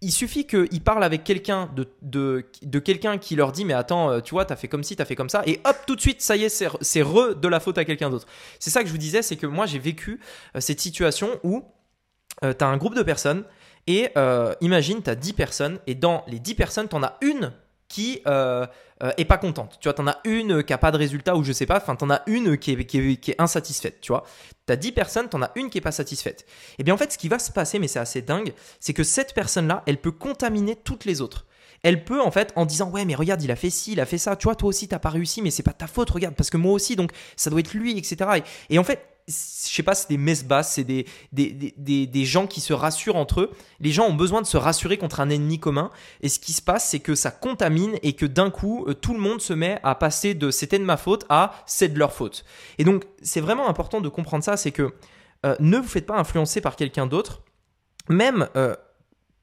Il 0.00 0.12
suffit 0.12 0.46
qu'ils 0.46 0.82
parlent 0.82 1.04
avec 1.04 1.24
quelqu'un 1.24 1.70
de, 1.74 1.88
de, 2.02 2.78
quelqu'un 2.78 3.16
qui 3.16 3.36
leur 3.36 3.52
dit 3.52 3.64
mais 3.64 3.72
attends 3.72 4.10
euh, 4.10 4.20
tu 4.20 4.32
vois 4.32 4.44
t'as 4.44 4.56
fait 4.56 4.68
comme 4.68 4.84
ci 4.84 4.96
t'as 4.96 5.06
fait 5.06 5.14
comme 5.14 5.30
ça 5.30 5.42
et 5.46 5.62
hop 5.64 5.76
tout 5.86 5.96
de 5.96 6.00
suite 6.00 6.20
ça 6.20 6.36
y 6.36 6.44
est 6.44 6.50
c'est 6.50 7.02
re 7.02 7.34
de 7.34 7.48
la 7.48 7.58
faute 7.58 7.78
à 7.78 7.86
quelqu'un 7.86 8.10
d'autre 8.10 8.26
c'est 8.58 8.68
ça 8.68 8.82
que 8.82 8.86
je 8.88 8.92
vous 8.92 8.98
disais 8.98 9.22
c'est 9.22 9.36
que 9.36 9.46
moi 9.46 9.64
j'ai 9.64 9.78
vécu 9.78 10.20
euh, 10.56 10.60
cette 10.60 10.80
situation 10.80 11.40
où 11.42 11.64
tu 12.42 12.46
as 12.46 12.66
un 12.66 12.76
groupe 12.76 12.94
de 12.94 13.02
personnes 13.02 13.44
et 13.86 14.10
imagine 14.60 15.02
tu 15.02 15.08
as 15.08 15.14
10 15.14 15.32
personnes 15.32 15.78
et 15.86 15.94
dans 15.94 16.22
les 16.26 16.38
10 16.38 16.54
personnes 16.54 16.88
tu 16.88 16.96
en 16.96 17.02
as 17.02 17.16
une 17.22 17.54
qui 17.94 18.20
euh, 18.26 18.66
euh, 19.04 19.12
est 19.18 19.24
pas 19.24 19.38
contente. 19.38 19.78
Tu 19.80 19.86
vois, 19.86 19.94
t'en 19.94 20.08
as 20.08 20.18
une 20.24 20.64
qui 20.64 20.72
a 20.72 20.78
pas 20.78 20.90
de 20.90 20.96
résultat 20.96 21.36
ou 21.36 21.44
je 21.44 21.52
sais 21.52 21.64
pas, 21.64 21.76
enfin 21.76 21.94
t'en 21.94 22.10
as 22.10 22.22
une 22.26 22.58
qui 22.58 22.72
est, 22.72 22.84
qui 22.84 23.18
qui 23.18 23.30
est 23.30 23.40
insatisfaite, 23.40 24.00
tu 24.00 24.10
vois. 24.10 24.24
T'as 24.66 24.74
10 24.74 24.90
personnes, 24.90 25.28
t'en 25.28 25.42
as 25.42 25.52
une 25.54 25.70
qui 25.70 25.78
est 25.78 25.80
pas 25.80 25.92
satisfaite. 25.92 26.40
Et 26.40 26.74
eh 26.80 26.82
bien 26.82 26.94
en 26.94 26.96
fait, 26.96 27.12
ce 27.12 27.18
qui 27.18 27.28
va 27.28 27.38
se 27.38 27.52
passer, 27.52 27.78
mais 27.78 27.86
c'est 27.86 28.00
assez 28.00 28.20
dingue, 28.20 28.52
c'est 28.80 28.94
que 28.94 29.04
cette 29.04 29.32
personne-là, 29.32 29.84
elle 29.86 29.98
peut 29.98 30.10
contaminer 30.10 30.74
toutes 30.74 31.04
les 31.04 31.20
autres 31.20 31.46
elle 31.84 32.02
peut 32.02 32.22
en 32.22 32.30
fait 32.30 32.50
en 32.56 32.64
disant 32.64 32.90
ouais 32.90 33.04
mais 33.04 33.14
regarde 33.14 33.42
il 33.42 33.50
a 33.50 33.56
fait 33.56 33.68
ci, 33.68 33.92
il 33.92 34.00
a 34.00 34.06
fait 34.06 34.16
ça, 34.16 34.36
tu 34.36 34.44
vois 34.44 34.54
toi 34.54 34.70
aussi 34.70 34.88
t'as 34.88 34.98
pas 34.98 35.10
réussi 35.10 35.42
mais 35.42 35.50
c'est 35.50 35.62
pas 35.62 35.74
ta 35.74 35.86
faute 35.86 36.08
regarde 36.08 36.34
parce 36.34 36.48
que 36.48 36.56
moi 36.56 36.72
aussi 36.72 36.96
donc 36.96 37.12
ça 37.36 37.50
doit 37.50 37.60
être 37.60 37.74
lui 37.74 37.98
etc. 37.98 38.42
Et, 38.70 38.78
en 38.78 38.84
fait 38.84 39.06
je 39.26 39.32
sais 39.32 39.82
pas 39.82 39.94
c'est 39.94 40.08
des 40.08 40.18
messes 40.18 40.44
basses, 40.44 40.72
c'est 40.74 40.84
des 40.84 41.06
des, 41.32 41.74
des, 41.76 42.06
des, 42.06 42.24
gens 42.24 42.46
qui 42.46 42.60
se 42.60 42.72
rassurent 42.72 43.16
entre 43.16 43.40
eux. 43.40 43.50
Les 43.80 43.90
gens 43.90 44.06
ont 44.06 44.14
besoin 44.14 44.42
de 44.42 44.46
se 44.46 44.56
rassurer 44.56 44.98
contre 44.98 45.20
un 45.20 45.30
ennemi 45.30 45.58
commun 45.58 45.90
et 46.20 46.28
ce 46.28 46.38
qui 46.38 46.52
se 46.52 46.62
passe 46.62 46.88
c'est 46.88 47.00
que 47.00 47.14
ça 47.14 47.30
contamine 47.30 47.98
et 48.02 48.14
que 48.14 48.26
d'un 48.26 48.50
coup 48.50 48.84
euh, 48.86 48.94
tout 48.94 49.14
le 49.14 49.20
monde 49.20 49.40
se 49.40 49.52
met 49.52 49.80
à 49.82 49.94
passer 49.94 50.34
de 50.34 50.50
c'était 50.50 50.78
de 50.78 50.84
ma 50.84 50.96
faute 50.96 51.24
à 51.28 51.54
c'est 51.66 51.88
de 51.88 51.98
leur 51.98 52.12
faute. 52.12 52.44
Et 52.78 52.84
donc 52.84 53.04
c'est 53.22 53.40
vraiment 53.40 53.68
important 53.68 54.00
de 54.00 54.08
comprendre 54.08 54.44
ça, 54.44 54.56
c'est 54.56 54.72
que 54.72 54.94
euh, 55.46 55.56
ne 55.60 55.78
vous 55.78 55.88
faites 55.88 56.06
pas 56.06 56.18
influencer 56.18 56.60
par 56.60 56.76
quelqu'un 56.76 57.06
d'autre 57.06 57.42
même 58.08 58.48
euh, 58.56 58.76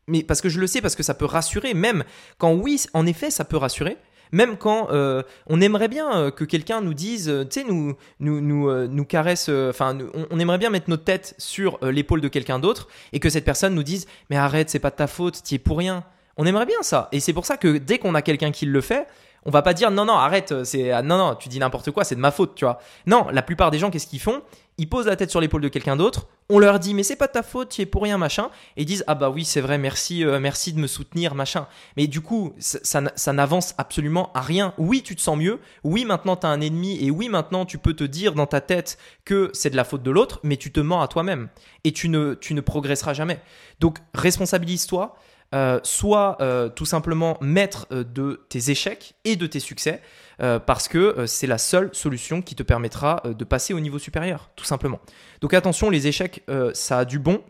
mais 0.07 0.23
parce 0.23 0.41
que 0.41 0.49
je 0.49 0.59
le 0.59 0.67
sais, 0.67 0.81
parce 0.81 0.95
que 0.95 1.03
ça 1.03 1.13
peut 1.13 1.25
rassurer, 1.25 1.73
même 1.73 2.03
quand 2.37 2.53
oui, 2.53 2.83
en 2.93 3.05
effet, 3.05 3.31
ça 3.31 3.45
peut 3.45 3.57
rassurer. 3.57 3.97
Même 4.31 4.57
quand 4.57 4.89
euh, 4.91 5.23
on 5.47 5.61
aimerait 5.61 5.87
bien 5.87 6.13
euh, 6.15 6.31
que 6.31 6.43
quelqu'un 6.43 6.81
nous 6.81 6.93
dise, 6.93 7.29
euh, 7.29 7.43
tu 7.43 7.61
sais, 7.61 7.65
nous, 7.67 7.95
nous, 8.19 8.41
nous, 8.41 8.87
nous 8.87 9.05
caresse, 9.05 9.49
enfin, 9.49 9.97
on, 10.29 10.39
aimerait 10.39 10.57
bien 10.57 10.69
mettre 10.69 10.89
notre 10.89 11.03
tête 11.03 11.35
sur 11.37 11.79
l'épaule 11.81 12.21
de 12.21 12.27
quelqu'un 12.27 12.59
d'autre 12.59 12.87
et 13.13 13.19
que 13.19 13.29
cette 13.29 13.45
personne 13.45 13.75
nous 13.75 13.83
dise, 13.83 14.07
mais 14.29 14.37
arrête, 14.37 14.69
c'est 14.69 14.79
pas 14.79 14.89
de 14.89 14.95
ta 14.95 15.07
faute, 15.07 15.41
tu 15.43 15.55
es 15.55 15.59
pour 15.59 15.77
rien. 15.77 16.03
On 16.37 16.45
aimerait 16.45 16.65
bien 16.65 16.81
ça. 16.81 17.09
Et 17.11 17.19
c'est 17.19 17.33
pour 17.33 17.45
ça 17.45 17.57
que 17.57 17.77
dès 17.77 17.97
qu'on 17.99 18.15
a 18.15 18.21
quelqu'un 18.21 18.51
qui 18.51 18.65
le 18.65 18.81
fait, 18.81 19.07
on 19.45 19.51
va 19.51 19.61
pas 19.61 19.73
dire 19.73 19.89
non 19.89 20.05
non 20.05 20.13
arrête 20.13 20.63
c'est 20.63 20.91
ah, 20.91 21.01
non 21.01 21.17
non 21.17 21.35
tu 21.35 21.49
dis 21.49 21.57
n'importe 21.57 21.89
quoi 21.89 22.03
c'est 22.03 22.13
de 22.13 22.19
ma 22.19 22.29
faute 22.29 22.53
tu 22.53 22.63
vois 22.63 22.77
non 23.07 23.25
la 23.31 23.41
plupart 23.41 23.71
des 23.71 23.79
gens 23.79 23.89
qu'est-ce 23.89 24.05
qu'ils 24.05 24.19
font? 24.19 24.43
Ils 24.81 24.89
posent 24.89 25.05
la 25.05 25.15
tête 25.15 25.29
sur 25.29 25.39
l'épaule 25.39 25.61
de 25.61 25.67
quelqu'un 25.67 25.95
d'autre, 25.95 26.25
on 26.49 26.57
leur 26.57 26.79
dit 26.79 26.95
mais 26.95 27.03
c'est 27.03 27.15
pas 27.15 27.27
ta 27.27 27.43
faute, 27.43 27.69
tu 27.69 27.81
es 27.83 27.85
pour 27.85 28.01
rien 28.01 28.17
machin, 28.17 28.49
et 28.75 28.81
ils 28.81 28.85
disent 28.85 29.03
ah 29.05 29.13
bah 29.13 29.29
oui 29.29 29.45
c'est 29.45 29.61
vrai 29.61 29.77
merci 29.77 30.25
euh, 30.25 30.39
merci 30.39 30.73
de 30.73 30.79
me 30.79 30.87
soutenir 30.87 31.35
machin. 31.35 31.67
Mais 31.97 32.07
du 32.07 32.19
coup 32.19 32.55
ça, 32.57 33.03
ça, 33.15 33.31
n'avance 33.33 33.75
absolument 33.77 34.31
à 34.33 34.41
rien. 34.41 34.73
Oui 34.79 35.03
tu 35.03 35.15
te 35.15 35.21
sens 35.21 35.37
mieux, 35.37 35.59
oui 35.83 36.03
maintenant 36.03 36.35
tu 36.35 36.47
as 36.47 36.49
un 36.49 36.61
ennemi 36.61 36.97
et 37.05 37.11
oui 37.11 37.29
maintenant 37.29 37.63
tu 37.63 37.77
peux 37.77 37.93
te 37.93 38.03
dire 38.03 38.33
dans 38.33 38.47
ta 38.47 38.59
tête 38.59 38.97
que 39.23 39.51
c'est 39.53 39.69
de 39.69 39.75
la 39.75 39.83
faute 39.83 40.01
de 40.01 40.09
l'autre, 40.09 40.39
mais 40.41 40.57
tu 40.57 40.71
te 40.71 40.79
mens 40.79 41.03
à 41.03 41.07
toi-même 41.07 41.49
et 41.83 41.91
tu 41.91 42.09
ne 42.09 42.33
tu 42.33 42.55
ne 42.55 42.61
progresseras 42.61 43.13
jamais. 43.13 43.39
Donc 43.79 43.99
responsabilise-toi. 44.15 45.15
Euh, 45.53 45.81
soit 45.83 46.37
euh, 46.39 46.69
tout 46.69 46.85
simplement 46.85 47.37
maître 47.41 47.85
de 47.91 48.45
tes 48.47 48.71
échecs 48.71 49.15
et 49.25 49.35
de 49.35 49.45
tes 49.45 49.59
succès, 49.59 50.01
euh, 50.41 50.59
parce 50.59 50.87
que 50.87 50.97
euh, 50.97 51.27
c'est 51.27 51.47
la 51.47 51.57
seule 51.57 51.89
solution 51.93 52.41
qui 52.41 52.55
te 52.55 52.63
permettra 52.63 53.21
euh, 53.25 53.33
de 53.33 53.43
passer 53.43 53.73
au 53.73 53.79
niveau 53.79 53.99
supérieur, 53.99 54.49
tout 54.55 54.65
simplement. 54.65 54.99
Donc 55.41 55.53
attention, 55.53 55.89
les 55.89 56.07
échecs, 56.07 56.43
ça 56.73 56.99
a 56.99 57.05
du 57.05 57.19
bon. 57.19 57.41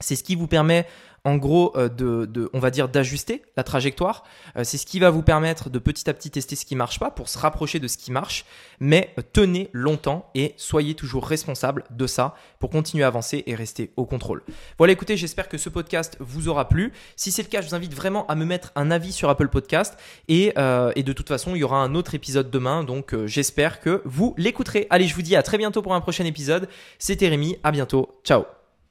C'est 0.00 0.14
ce 0.14 0.22
qui 0.22 0.36
vous 0.36 0.46
permet 0.46 0.86
en 1.28 1.36
gros 1.36 1.76
euh, 1.76 2.48
on 2.54 2.58
va 2.58 2.70
dire 2.70 2.88
d'ajuster 2.88 3.42
la 3.56 3.62
trajectoire. 3.62 4.24
Euh, 4.56 4.64
c'est 4.64 4.78
ce 4.78 4.86
qui 4.86 4.98
va 4.98 5.10
vous 5.10 5.22
permettre 5.22 5.68
de 5.68 5.78
petit 5.78 6.08
à 6.08 6.14
petit 6.14 6.30
tester 6.30 6.56
ce 6.56 6.64
qui 6.64 6.74
marche 6.74 6.98
pas 6.98 7.10
pour 7.10 7.28
se 7.28 7.38
rapprocher 7.38 7.78
de 7.78 7.86
ce 7.86 7.98
qui 7.98 8.10
marche. 8.10 8.46
Mais 8.80 9.14
tenez 9.32 9.68
longtemps 9.72 10.30
et 10.34 10.54
soyez 10.56 10.94
toujours 10.94 11.26
responsable 11.26 11.84
de 11.90 12.06
ça 12.06 12.34
pour 12.60 12.70
continuer 12.70 13.04
à 13.04 13.08
avancer 13.08 13.44
et 13.46 13.54
rester 13.54 13.92
au 13.96 14.06
contrôle. 14.06 14.42
Voilà, 14.78 14.92
écoutez, 14.92 15.16
j'espère 15.16 15.48
que 15.48 15.58
ce 15.58 15.68
podcast 15.68 16.16
vous 16.20 16.48
aura 16.48 16.68
plu. 16.68 16.92
Si 17.16 17.30
c'est 17.30 17.42
le 17.42 17.48
cas, 17.48 17.60
je 17.60 17.68
vous 17.68 17.74
invite 17.74 17.94
vraiment 17.94 18.26
à 18.28 18.34
me 18.34 18.44
mettre 18.44 18.72
un 18.74 18.90
avis 18.90 19.12
sur 19.12 19.28
Apple 19.28 19.48
Podcast 19.48 19.98
et, 20.28 20.54
et 20.96 21.02
de 21.02 21.12
toute 21.12 21.28
façon, 21.28 21.54
il 21.54 21.58
y 21.58 21.64
aura 21.64 21.78
un 21.78 21.94
autre 21.94 22.14
épisode 22.14 22.50
demain. 22.50 22.84
Donc 22.84 23.14
j'espère 23.26 23.80
que 23.80 24.02
vous 24.04 24.34
l'écouterez. 24.38 24.86
Allez, 24.90 25.06
je 25.06 25.14
vous 25.14 25.22
dis 25.22 25.36
à 25.36 25.42
très 25.42 25.58
bientôt 25.58 25.82
pour 25.82 25.94
un 25.94 26.00
prochain 26.00 26.24
épisode. 26.24 26.68
C'était 26.98 27.28
Rémi, 27.28 27.56
à 27.62 27.72
bientôt. 27.72 28.20
Ciao 28.24 28.57